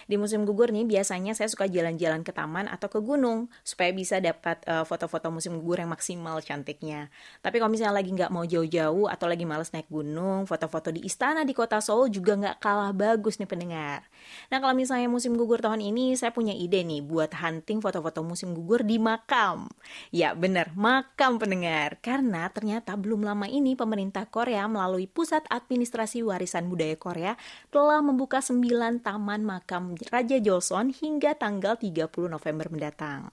Di 0.07 0.21
musim 0.21 0.45
gugur 0.45 0.71
nih 0.71 0.85
biasanya 0.85 1.33
saya 1.33 1.49
suka 1.49 1.71
jalan-jalan 1.71 2.23
ke 2.23 2.31
taman 2.31 2.69
atau 2.69 2.91
ke 2.91 3.01
gunung 3.01 3.49
supaya 3.65 3.91
bisa 3.95 4.21
dapat 4.21 4.61
uh, 4.69 4.85
foto-foto 4.85 5.33
musim 5.33 5.57
gugur 5.63 5.81
yang 5.81 5.91
maksimal 5.91 6.39
cantiknya. 6.45 7.09
Tapi 7.41 7.63
kalau 7.63 7.73
misalnya 7.73 8.03
lagi 8.03 8.11
nggak 8.13 8.31
mau 8.35 8.45
jauh-jauh 8.45 9.09
atau 9.09 9.27
lagi 9.31 9.49
males 9.49 9.73
naik 9.73 9.89
gunung, 9.89 10.45
foto-foto 10.45 10.93
di 10.93 11.07
istana 11.09 11.47
di 11.49 11.57
kota 11.57 11.81
Seoul 11.81 12.13
juga 12.13 12.37
nggak 12.37 12.57
kalah 12.61 12.93
bagus 12.93 13.41
nih 13.41 13.49
pendengar. 13.49 14.05
Nah 14.53 14.61
kalau 14.61 14.77
misalnya 14.77 15.09
musim 15.09 15.33
gugur 15.35 15.65
tahun 15.65 15.81
ini 15.81 16.13
saya 16.15 16.31
punya 16.37 16.53
ide 16.53 16.85
nih 16.85 17.01
buat 17.01 17.33
hunting 17.33 17.81
foto-foto 17.81 18.21
musim 18.21 18.53
gugur 18.53 18.85
di 18.85 19.01
makam. 19.01 19.73
Ya 20.13 20.37
bener, 20.37 20.77
makam 20.77 21.41
pendengar. 21.41 21.97
Karena 22.05 22.53
ternyata 22.53 22.93
belum 23.01 23.25
lama 23.25 23.49
ini 23.49 23.73
pemerintah 23.73 24.29
Korea 24.29 24.69
melalui 24.69 25.09
Pusat 25.09 25.49
Administrasi 25.49 26.21
Warisan 26.21 26.69
Budaya 26.69 26.95
Korea 27.01 27.33
telah 27.73 28.05
membuka 28.05 28.45
9 28.45 29.01
taman 29.01 29.41
makam 29.41 29.72
makam 29.73 29.97
Raja 30.13 30.37
Joseon 30.37 30.93
hingga 30.93 31.33
tanggal 31.33 31.81
30 31.81 32.29
November 32.29 32.69
mendatang. 32.69 33.33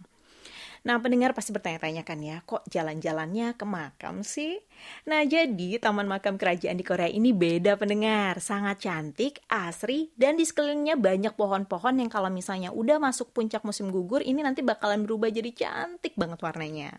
Nah, 0.88 1.02
pendengar 1.04 1.36
pasti 1.36 1.52
bertanya-tanya 1.52 2.08
kan 2.08 2.20
ya, 2.24 2.40
kok 2.48 2.64
jalan-jalannya 2.72 3.58
ke 3.60 3.66
makam 3.68 4.24
sih? 4.24 4.60
Nah, 5.08 5.28
jadi 5.28 5.76
Taman 5.82 6.08
Makam 6.08 6.40
Kerajaan 6.40 6.80
di 6.80 6.86
Korea 6.88 7.12
ini 7.12 7.36
beda 7.36 7.76
pendengar. 7.76 8.40
Sangat 8.40 8.84
cantik, 8.88 9.44
asri, 9.52 10.12
dan 10.16 10.40
di 10.40 10.48
sekelilingnya 10.48 10.96
banyak 10.96 11.36
pohon-pohon 11.36 12.00
yang 12.00 12.08
kalau 12.08 12.32
misalnya 12.32 12.72
udah 12.72 12.96
masuk 13.02 13.36
puncak 13.36 13.64
musim 13.68 13.92
gugur, 13.92 14.24
ini 14.24 14.40
nanti 14.40 14.64
bakalan 14.64 15.04
berubah 15.04 15.28
jadi 15.28 15.52
cantik 15.52 16.16
banget 16.16 16.40
warnanya. 16.40 16.96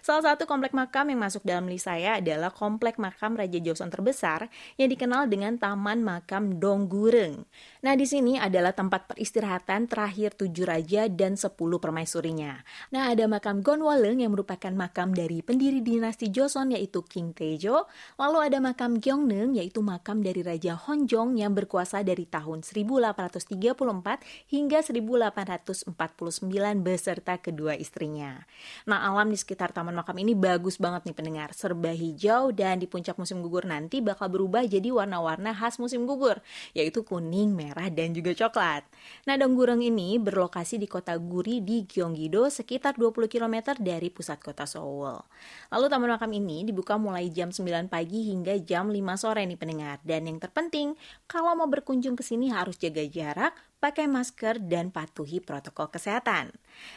Salah 0.00 0.32
satu 0.32 0.48
komplek 0.48 0.72
makam 0.72 1.12
yang 1.12 1.20
masuk 1.20 1.44
dalam 1.44 1.68
list 1.68 1.84
saya 1.84 2.16
adalah 2.16 2.48
komplek 2.48 2.96
makam 2.96 3.36
Raja 3.36 3.60
Joseon 3.60 3.92
terbesar 3.92 4.48
yang 4.80 4.88
dikenal 4.88 5.28
dengan 5.28 5.60
Taman 5.60 6.00
Makam 6.00 6.56
Donggureng. 6.56 7.44
Nah, 7.84 7.92
di 7.92 8.08
sini 8.08 8.40
adalah 8.40 8.72
tempat 8.72 9.12
peristirahatan 9.12 9.84
terakhir 9.84 10.32
tujuh 10.38 10.64
raja 10.64 11.06
dan 11.12 11.36
sepuluh 11.36 11.76
permaisurinya. 11.76 12.64
Nah, 12.94 13.12
ada 13.18 13.26
makam 13.26 13.66
Gonwaleng 13.66 14.22
yang 14.22 14.30
merupakan 14.30 14.70
makam 14.70 15.10
dari 15.10 15.42
pendiri 15.42 15.82
dinasti 15.82 16.30
Joseon 16.30 16.70
yaitu 16.78 17.02
King 17.02 17.34
Taejo. 17.34 17.90
Lalu 18.14 18.46
ada 18.46 18.62
makam 18.62 19.02
Gyeongneng 19.02 19.58
yaitu 19.58 19.82
makam 19.82 20.22
dari 20.22 20.46
Raja 20.46 20.78
Honjong 20.78 21.34
yang 21.34 21.50
berkuasa 21.50 22.06
dari 22.06 22.30
tahun 22.30 22.62
1834 22.62 23.74
hingga 24.54 24.78
1849 24.86 25.90
beserta 26.78 27.34
kedua 27.42 27.74
istrinya. 27.74 28.46
Nah, 28.86 29.02
alam 29.10 29.34
di 29.34 29.38
sekitar 29.42 29.74
taman 29.74 29.98
makam 29.98 30.14
ini 30.22 30.38
bagus 30.38 30.78
banget 30.78 31.10
nih 31.10 31.16
pendengar, 31.18 31.50
serba 31.58 31.90
hijau 31.90 32.54
dan 32.54 32.78
di 32.78 32.86
puncak 32.86 33.18
musim 33.18 33.42
gugur 33.42 33.66
nanti 33.66 33.98
bakal 33.98 34.30
berubah 34.30 34.62
jadi 34.62 34.94
warna-warna 34.94 35.58
khas 35.58 35.82
musim 35.82 36.06
gugur, 36.06 36.38
yaitu 36.70 37.02
kuning, 37.02 37.50
merah, 37.50 37.90
dan 37.90 38.14
juga 38.14 38.30
coklat. 38.46 38.86
Nah, 39.26 39.34
Donggureng 39.34 39.82
ini 39.82 40.22
berlokasi 40.22 40.78
di 40.78 40.86
kota 40.86 41.18
Guri 41.18 41.58
di 41.66 41.82
Gyeonggi-do 41.82 42.46
sekitar 42.46 42.94
20 42.94 43.07
km 43.12 43.76
dari 43.78 44.08
pusat 44.08 44.40
kota 44.40 44.64
Seoul. 44.64 45.20
Lalu 45.72 45.86
taman 45.88 46.10
makam 46.16 46.32
ini 46.32 46.64
dibuka 46.64 46.96
mulai 46.96 47.28
jam 47.28 47.52
9 47.52 47.88
pagi 47.88 48.28
hingga 48.32 48.56
jam 48.64 48.88
5 48.88 48.96
sore 49.16 49.44
nih 49.44 49.58
pendengar. 49.58 49.96
Dan 50.04 50.28
yang 50.28 50.38
terpenting, 50.40 50.96
kalau 51.28 51.56
mau 51.56 51.68
berkunjung 51.68 52.16
ke 52.16 52.24
sini 52.24 52.52
harus 52.52 52.76
jaga 52.80 53.04
jarak, 53.04 53.52
pakai 53.78 54.10
masker, 54.10 54.58
dan 54.58 54.90
patuhi 54.90 55.38
protokol 55.38 55.90
kesehatan. 55.90 56.50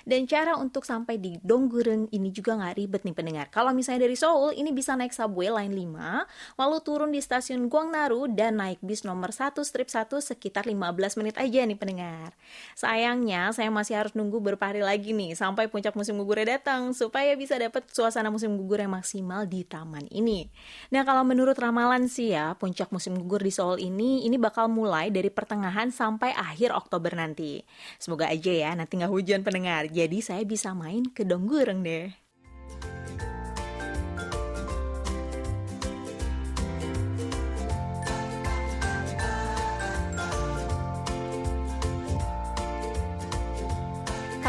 Dan 0.06 0.26
cara 0.26 0.58
untuk 0.58 0.86
sampai 0.86 1.18
di 1.18 1.38
Donggureng 1.42 2.10
ini 2.14 2.30
juga 2.34 2.58
nggak 2.58 2.76
ribet 2.78 3.02
nih 3.06 3.16
pendengar. 3.16 3.46
Kalau 3.54 3.74
misalnya 3.74 4.10
dari 4.10 4.18
Seoul, 4.18 4.58
ini 4.58 4.74
bisa 4.74 4.98
naik 4.98 5.14
subway 5.14 5.50
line 5.50 5.74
5, 5.74 6.58
lalu 6.58 6.78
turun 6.82 7.10
di 7.14 7.22
stasiun 7.22 7.70
Gwangnaru 7.70 8.34
dan 8.34 8.58
naik 8.58 8.82
bis 8.82 9.06
nomor 9.06 9.34
1 9.34 9.62
strip 9.62 9.90
1 9.90 10.22
sekitar 10.22 10.66
15 10.66 11.22
menit 11.22 11.38
aja 11.38 11.62
nih 11.66 11.78
pendengar. 11.78 12.34
Sayangnya, 12.74 13.54
saya 13.54 13.70
masih 13.70 13.98
harus 13.98 14.14
nunggu 14.18 14.42
beberapa 14.42 14.70
hari 14.74 14.82
lagi 14.82 15.14
nih 15.14 15.38
sampai 15.38 15.70
puncak 15.70 15.94
musim 15.94 16.18
gugurnya 16.18 16.58
datang 16.58 16.94
supaya 16.98 17.38
bisa 17.38 17.58
dapat 17.62 17.86
suasana 17.94 18.34
musim 18.34 18.58
gugur 18.58 18.82
yang 18.82 18.94
maksimal 18.94 19.46
di 19.46 19.62
taman 19.66 20.10
ini. 20.10 20.50
Nah, 20.90 21.06
kalau 21.06 21.22
menurut 21.22 21.58
ramalan 21.58 22.10
sih 22.10 22.34
ya, 22.34 22.58
puncak 22.58 22.90
musim 22.90 23.14
gugur 23.18 23.42
di 23.42 23.54
Seoul 23.54 23.78
ini 23.82 24.26
ini 24.26 24.38
bakal 24.42 24.66
mulai 24.70 25.14
dari 25.14 25.30
pertengahan 25.30 25.94
sampai 25.94 26.34
akhir 26.34 26.71
akhir 26.72 26.88
Oktober 26.88 27.12
nanti. 27.20 27.68
Semoga 28.00 28.32
aja 28.32 28.52
ya 28.56 28.72
nanti 28.72 28.96
nggak 28.96 29.12
hujan 29.12 29.44
pendengar, 29.44 29.92
jadi 29.92 30.18
saya 30.24 30.48
bisa 30.48 30.72
main 30.72 31.12
ke 31.12 31.28
Donggureng 31.28 31.84
deh. 31.84 32.08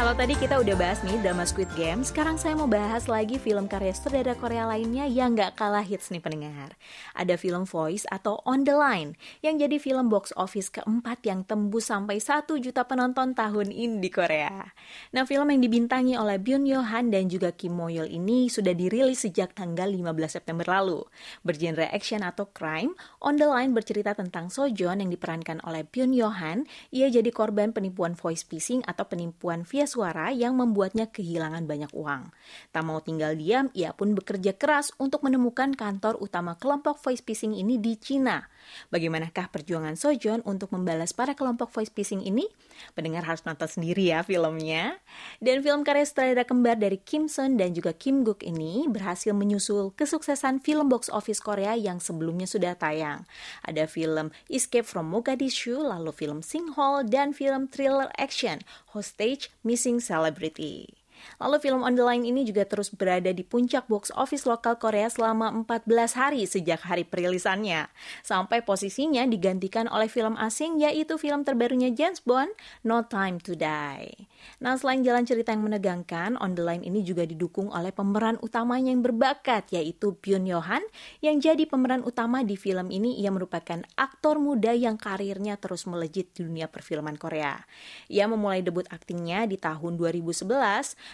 Kalau 0.03 0.19
tadi 0.19 0.35
kita 0.35 0.59
udah 0.59 0.75
bahas 0.75 0.99
nih 1.07 1.15
drama 1.23 1.47
Squid 1.47 1.71
Game, 1.79 2.03
sekarang 2.03 2.35
saya 2.35 2.59
mau 2.59 2.67
bahas 2.67 3.07
lagi 3.07 3.39
film 3.39 3.71
karya 3.71 3.95
sutradara 3.95 4.35
Korea 4.35 4.67
lainnya 4.67 5.07
yang 5.07 5.31
gak 5.31 5.55
kalah 5.55 5.79
hits 5.79 6.11
nih 6.11 6.19
pendengar. 6.19 6.75
Ada 7.15 7.39
film 7.39 7.63
Voice 7.63 8.03
atau 8.11 8.43
On 8.43 8.67
The 8.67 8.75
Line, 8.75 9.15
yang 9.39 9.63
jadi 9.63 9.79
film 9.79 10.11
box 10.11 10.35
office 10.35 10.67
keempat 10.67 11.23
yang 11.23 11.47
tembus 11.47 11.87
sampai 11.87 12.19
1 12.19 12.51
juta 12.51 12.83
penonton 12.83 13.31
tahun 13.31 13.71
ini 13.71 14.03
di 14.03 14.11
Korea. 14.11 14.75
Nah 15.15 15.23
film 15.23 15.47
yang 15.55 15.63
dibintangi 15.63 16.19
oleh 16.19 16.35
Byun 16.35 16.67
Yo 16.67 16.83
Han 16.83 17.07
dan 17.07 17.31
juga 17.31 17.55
Kim 17.55 17.79
Mo 17.79 17.87
ini 17.87 18.51
sudah 18.51 18.75
dirilis 18.75 19.23
sejak 19.23 19.55
tanggal 19.55 19.87
15 19.87 20.03
September 20.27 20.67
lalu. 20.67 20.99
Bergenre 21.47 21.87
action 21.87 22.27
atau 22.27 22.51
crime, 22.51 22.91
On 23.23 23.39
The 23.39 23.47
Line 23.47 23.71
bercerita 23.71 24.11
tentang 24.11 24.51
Sojon 24.51 24.99
yang 24.99 25.07
diperankan 25.07 25.63
oleh 25.63 25.87
Byun 25.87 26.11
Yo 26.11 26.27
Han, 26.27 26.67
ia 26.91 27.07
jadi 27.07 27.31
korban 27.31 27.71
penipuan 27.71 28.19
voice 28.19 28.43
phishing 28.43 28.83
atau 28.83 29.07
penipuan 29.07 29.63
via 29.63 29.92
suara 29.93 30.33
yang 30.33 30.57
membuatnya 30.57 31.05
kehilangan 31.13 31.69
banyak 31.69 31.93
uang. 31.93 32.33
Tak 32.73 32.81
mau 32.81 32.97
tinggal 33.05 33.37
diam, 33.37 33.69
ia 33.77 33.93
pun 33.93 34.17
bekerja 34.17 34.57
keras 34.57 34.89
untuk 34.97 35.21
menemukan 35.21 35.77
kantor 35.77 36.17
utama 36.17 36.57
kelompok 36.57 36.97
voice 36.97 37.21
phishing 37.21 37.53
ini 37.53 37.77
di 37.77 37.93
Cina. 37.93 38.49
Bagaimanakah 38.89 39.53
perjuangan 39.53 39.93
Sojon 39.93 40.41
untuk 40.49 40.73
membalas 40.73 41.13
para 41.13 41.37
kelompok 41.37 41.69
voice 41.69 41.93
phishing 41.93 42.25
ini? 42.25 42.49
Pendengar 42.97 43.27
harus 43.27 43.45
nonton 43.45 43.69
sendiri 43.69 44.09
ya 44.09 44.25
filmnya. 44.25 44.97
Dan 45.37 45.61
film 45.61 45.85
karya 45.85 46.07
sutradara 46.07 46.43
kembar 46.47 46.79
dari 46.79 46.97
Kim 46.97 47.29
Sun 47.29 47.59
dan 47.59 47.75
juga 47.77 47.93
Kim 47.93 48.25
Guk 48.25 48.41
ini 48.41 48.89
berhasil 48.89 49.35
menyusul 49.35 49.93
kesuksesan 49.93 50.63
film 50.65 50.89
box 50.89 51.11
office 51.13 51.43
Korea 51.43 51.77
yang 51.77 52.01
sebelumnya 52.01 52.49
sudah 52.49 52.73
tayang. 52.73 53.27
Ada 53.61 53.85
film 53.85 54.33
Escape 54.49 54.87
from 54.87 55.11
Mogadishu, 55.11 55.77
lalu 55.77 56.09
film 56.15 56.41
Singhole, 56.41 57.05
dan 57.05 57.35
film 57.35 57.69
thriller 57.69 58.09
action 58.17 58.63
Hostage 58.93 59.49
Missing 59.63 60.01
Celebrity. 60.01 61.02
Lalu 61.41 61.57
film 61.59 61.81
On 61.81 61.93
The 61.93 62.05
Line 62.05 62.25
ini 62.27 62.47
juga 62.47 62.63
terus 62.67 62.93
berada 62.93 63.29
di 63.31 63.41
puncak 63.41 63.89
box 63.89 64.13
office 64.15 64.47
lokal 64.47 64.79
Korea 64.79 65.09
selama 65.09 65.51
14 65.65 65.87
hari 66.19 66.41
sejak 66.45 66.83
hari 66.85 67.03
perilisannya. 67.03 67.89
Sampai 68.23 68.63
posisinya 68.63 69.25
digantikan 69.27 69.89
oleh 69.91 70.07
film 70.07 70.39
asing 70.39 70.79
yaitu 70.81 71.19
film 71.19 71.43
terbarunya 71.43 71.91
James 71.91 72.23
Bond, 72.23 72.51
No 72.85 73.03
Time 73.05 73.39
to 73.43 73.53
Die. 73.57 74.27
Nah 74.59 74.75
selain 74.75 75.03
jalan 75.03 75.23
cerita 75.23 75.55
yang 75.55 75.63
menegangkan, 75.63 76.35
On 76.39 76.51
The 76.51 76.63
Line 76.63 76.83
ini 76.83 77.03
juga 77.03 77.23
didukung 77.23 77.71
oleh 77.71 77.95
pemeran 77.95 78.39
utamanya 78.43 78.91
yang 78.91 79.03
berbakat 79.03 79.71
yaitu 79.71 80.15
Byun 80.19 80.47
Yohan 80.47 80.83
yang 81.23 81.39
jadi 81.39 81.63
pemeran 81.67 82.03
utama 82.03 82.43
di 82.43 82.59
film 82.59 82.91
ini 82.91 83.19
ia 83.19 83.31
merupakan 83.31 83.83
aktor 83.95 84.39
muda 84.39 84.75
yang 84.75 84.99
karirnya 84.99 85.55
terus 85.59 85.87
melejit 85.87 86.31
di 86.35 86.45
dunia 86.45 86.67
perfilman 86.67 87.15
Korea. 87.15 87.63
Ia 88.11 88.27
memulai 88.27 88.63
debut 88.63 88.87
aktingnya 88.91 89.47
di 89.47 89.55
tahun 89.55 89.95
2011 89.95 90.51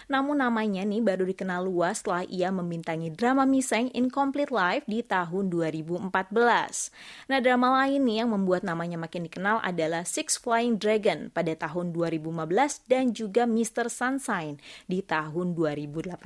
namun 0.06 0.40
namanya 0.40 0.86
nih 0.86 1.02
baru 1.02 1.28
dikenal 1.28 1.66
luas 1.66 2.00
setelah 2.00 2.24
ia 2.30 2.48
membintangi 2.48 3.12
drama 3.12 3.44
Miseng 3.44 3.92
Incomplete 3.92 4.54
Life 4.54 4.86
di 4.86 5.04
tahun 5.04 5.52
2014. 5.52 6.08
Nah 7.28 7.38
drama 7.42 7.82
lain 7.82 8.00
nih 8.06 8.24
yang 8.24 8.30
membuat 8.32 8.62
namanya 8.62 8.96
makin 8.96 9.26
dikenal 9.26 9.60
adalah 9.60 10.06
Six 10.06 10.40
Flying 10.40 10.80
Dragon 10.80 11.28
pada 11.34 11.52
tahun 11.52 11.92
2015 11.92 12.88
dan 12.88 13.12
juga 13.12 13.44
Mr. 13.44 13.90
Sunshine 13.92 14.62
di 14.86 15.04
tahun 15.04 15.52
2018. 15.52 16.20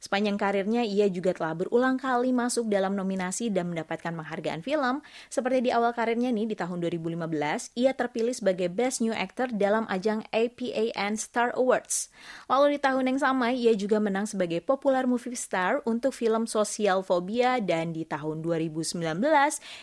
Sepanjang 0.00 0.40
karirnya, 0.40 0.80
ia 0.80 1.12
juga 1.12 1.36
telah 1.36 1.52
berulang 1.52 2.00
kali 2.00 2.32
masuk 2.32 2.72
dalam 2.72 2.96
nominasi 2.96 3.52
dan 3.52 3.68
mendapatkan 3.68 4.16
penghargaan 4.16 4.64
film. 4.64 5.04
Seperti 5.28 5.68
di 5.68 5.70
awal 5.76 5.92
karirnya 5.92 6.32
nih, 6.32 6.48
di 6.48 6.56
tahun 6.56 6.80
2015, 6.80 7.76
ia 7.76 7.92
terpilih 7.92 8.32
sebagai 8.32 8.72
Best 8.72 9.04
New 9.04 9.12
Actor 9.12 9.52
dalam 9.52 9.84
ajang 9.92 10.24
APAN 10.32 11.20
Star 11.20 11.52
Awards. 11.52 12.08
Lalu 12.48 12.74
di 12.74 12.78
tahun 12.80 13.12
yang 13.12 13.20
sama, 13.20 13.52
ia 13.52 13.76
juga 13.76 14.00
menang 14.00 14.24
sebagai 14.24 14.64
Popular 14.64 15.04
Movie 15.04 15.36
Star 15.36 15.84
untuk 15.84 16.16
film 16.16 16.48
Sosial 16.48 17.04
Phobia 17.04 17.60
dan 17.60 17.92
di 17.92 18.08
tahun 18.08 18.40
2019, 18.40 19.04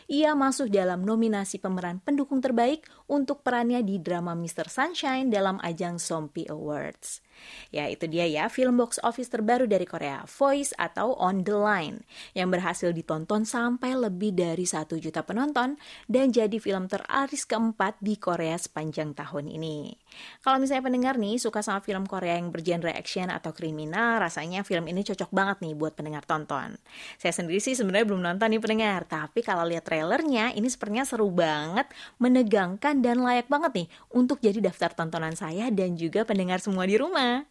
ia 0.09 0.33
masuk 0.33 0.73
dalam 0.73 1.05
nominasi 1.05 1.61
pemeran 1.61 2.01
pendukung 2.01 2.41
terbaik 2.41 2.89
untuk 3.05 3.45
perannya 3.45 3.85
di 3.85 4.01
drama 4.01 4.33
Mr. 4.33 4.65
Sunshine 4.65 5.29
dalam 5.29 5.61
ajang 5.61 6.01
Sompi 6.01 6.49
Awards. 6.49 7.26
Ya, 7.69 7.87
itu 7.91 8.07
dia 8.07 8.23
ya 8.27 8.47
film 8.47 8.79
box 8.79 8.97
office 9.03 9.27
terbaru 9.27 9.67
dari 9.67 9.83
Korea, 9.83 10.23
Voice 10.23 10.71
atau 10.79 11.15
On 11.19 11.43
The 11.43 11.57
Line, 11.57 12.07
yang 12.31 12.47
berhasil 12.47 12.95
ditonton 12.95 13.43
sampai 13.43 13.93
lebih 13.97 14.33
dari 14.35 14.63
satu 14.63 14.95
juta 14.95 15.23
penonton 15.27 15.75
dan 16.07 16.31
jadi 16.31 16.55
film 16.57 16.87
teraris 16.87 17.43
keempat 17.43 17.99
di 17.99 18.15
Korea 18.15 18.55
sepanjang 18.55 19.13
tahun 19.13 19.51
ini. 19.51 19.93
Kalau 20.41 20.57
misalnya 20.57 20.87
pendengar 20.87 21.15
nih 21.19 21.37
suka 21.37 21.59
sama 21.59 21.83
film 21.83 22.07
Korea 22.07 22.39
yang 22.39 22.49
bergenre 22.49 22.95
action 22.95 23.27
atau 23.27 23.51
kriminal, 23.51 24.23
rasanya 24.23 24.63
film 24.63 24.87
ini 24.87 25.03
cocok 25.03 25.29
banget 25.29 25.57
nih 25.61 25.73
buat 25.75 25.93
pendengar 25.93 26.23
tonton. 26.23 26.79
Saya 27.19 27.33
sendiri 27.35 27.59
sih 27.59 27.75
sebenarnya 27.75 28.05
belum 28.07 28.21
nonton 28.23 28.47
nih 28.47 28.61
pendengar, 28.63 29.03
tapi 29.05 29.43
kalau 29.43 29.67
lihat 29.67 29.83
trailernya 29.85 30.55
ini 30.55 30.71
sepertinya 30.71 31.03
seru 31.03 31.29
banget, 31.29 31.91
menegangkan 32.17 33.03
dan 33.03 33.21
layak 33.21 33.51
banget 33.51 33.83
nih 33.83 33.87
untuk 34.15 34.39
jadi 34.39 34.59
daftar 34.63 34.95
tontonan 34.95 35.35
saya 35.35 35.67
dan 35.69 35.99
juga 35.99 36.23
pendengar 36.23 36.63
semua 36.63 36.87
di 36.87 36.95
rumah. 36.95 37.26
Gak 37.27 37.45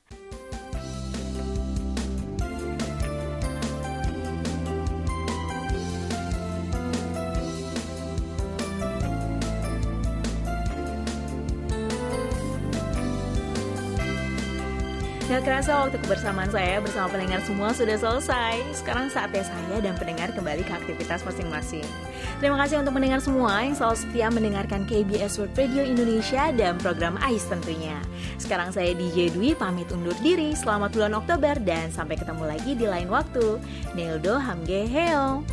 kerasa 15.46 15.86
waktu 15.86 16.02
kebersamaan 16.02 16.50
saya 16.50 16.82
bersama 16.82 17.06
pendengar 17.06 17.38
semua 17.46 17.70
sudah 17.70 17.94
selesai. 17.94 18.66
Sekarang 18.74 19.06
saatnya 19.06 19.46
saya 19.46 19.78
dan 19.78 19.94
pendengar 19.94 20.34
kembali 20.34 20.66
ke 20.66 20.74
aktivitas 20.74 21.22
masing-masing. 21.22 21.86
Terima 22.42 22.58
kasih 22.58 22.82
untuk 22.82 22.98
pendengar 22.98 23.22
semua 23.22 23.62
yang 23.62 23.78
selalu 23.78 23.94
setia 23.94 24.26
mendengarkan 24.26 24.82
KBS 24.90 25.38
World 25.38 25.54
Radio 25.54 25.86
Indonesia 25.86 26.50
dan 26.50 26.74
program 26.82 27.14
AIS 27.22 27.46
tentunya. 27.46 27.94
Sekarang 28.42 28.74
saya 28.74 28.90
DJ 28.98 29.30
Dwi 29.38 29.54
pamit 29.54 29.86
undur 29.94 30.18
diri. 30.18 30.50
Selamat 30.50 30.90
bulan 30.90 31.14
Oktober 31.14 31.54
dan 31.62 31.94
sampai 31.94 32.18
ketemu 32.18 32.42
lagi 32.50 32.74
di 32.74 32.86
lain 32.90 33.06
waktu. 33.06 33.62
Neldo 33.94 34.42
Hamge 34.42 34.82
Heo. 34.90 35.46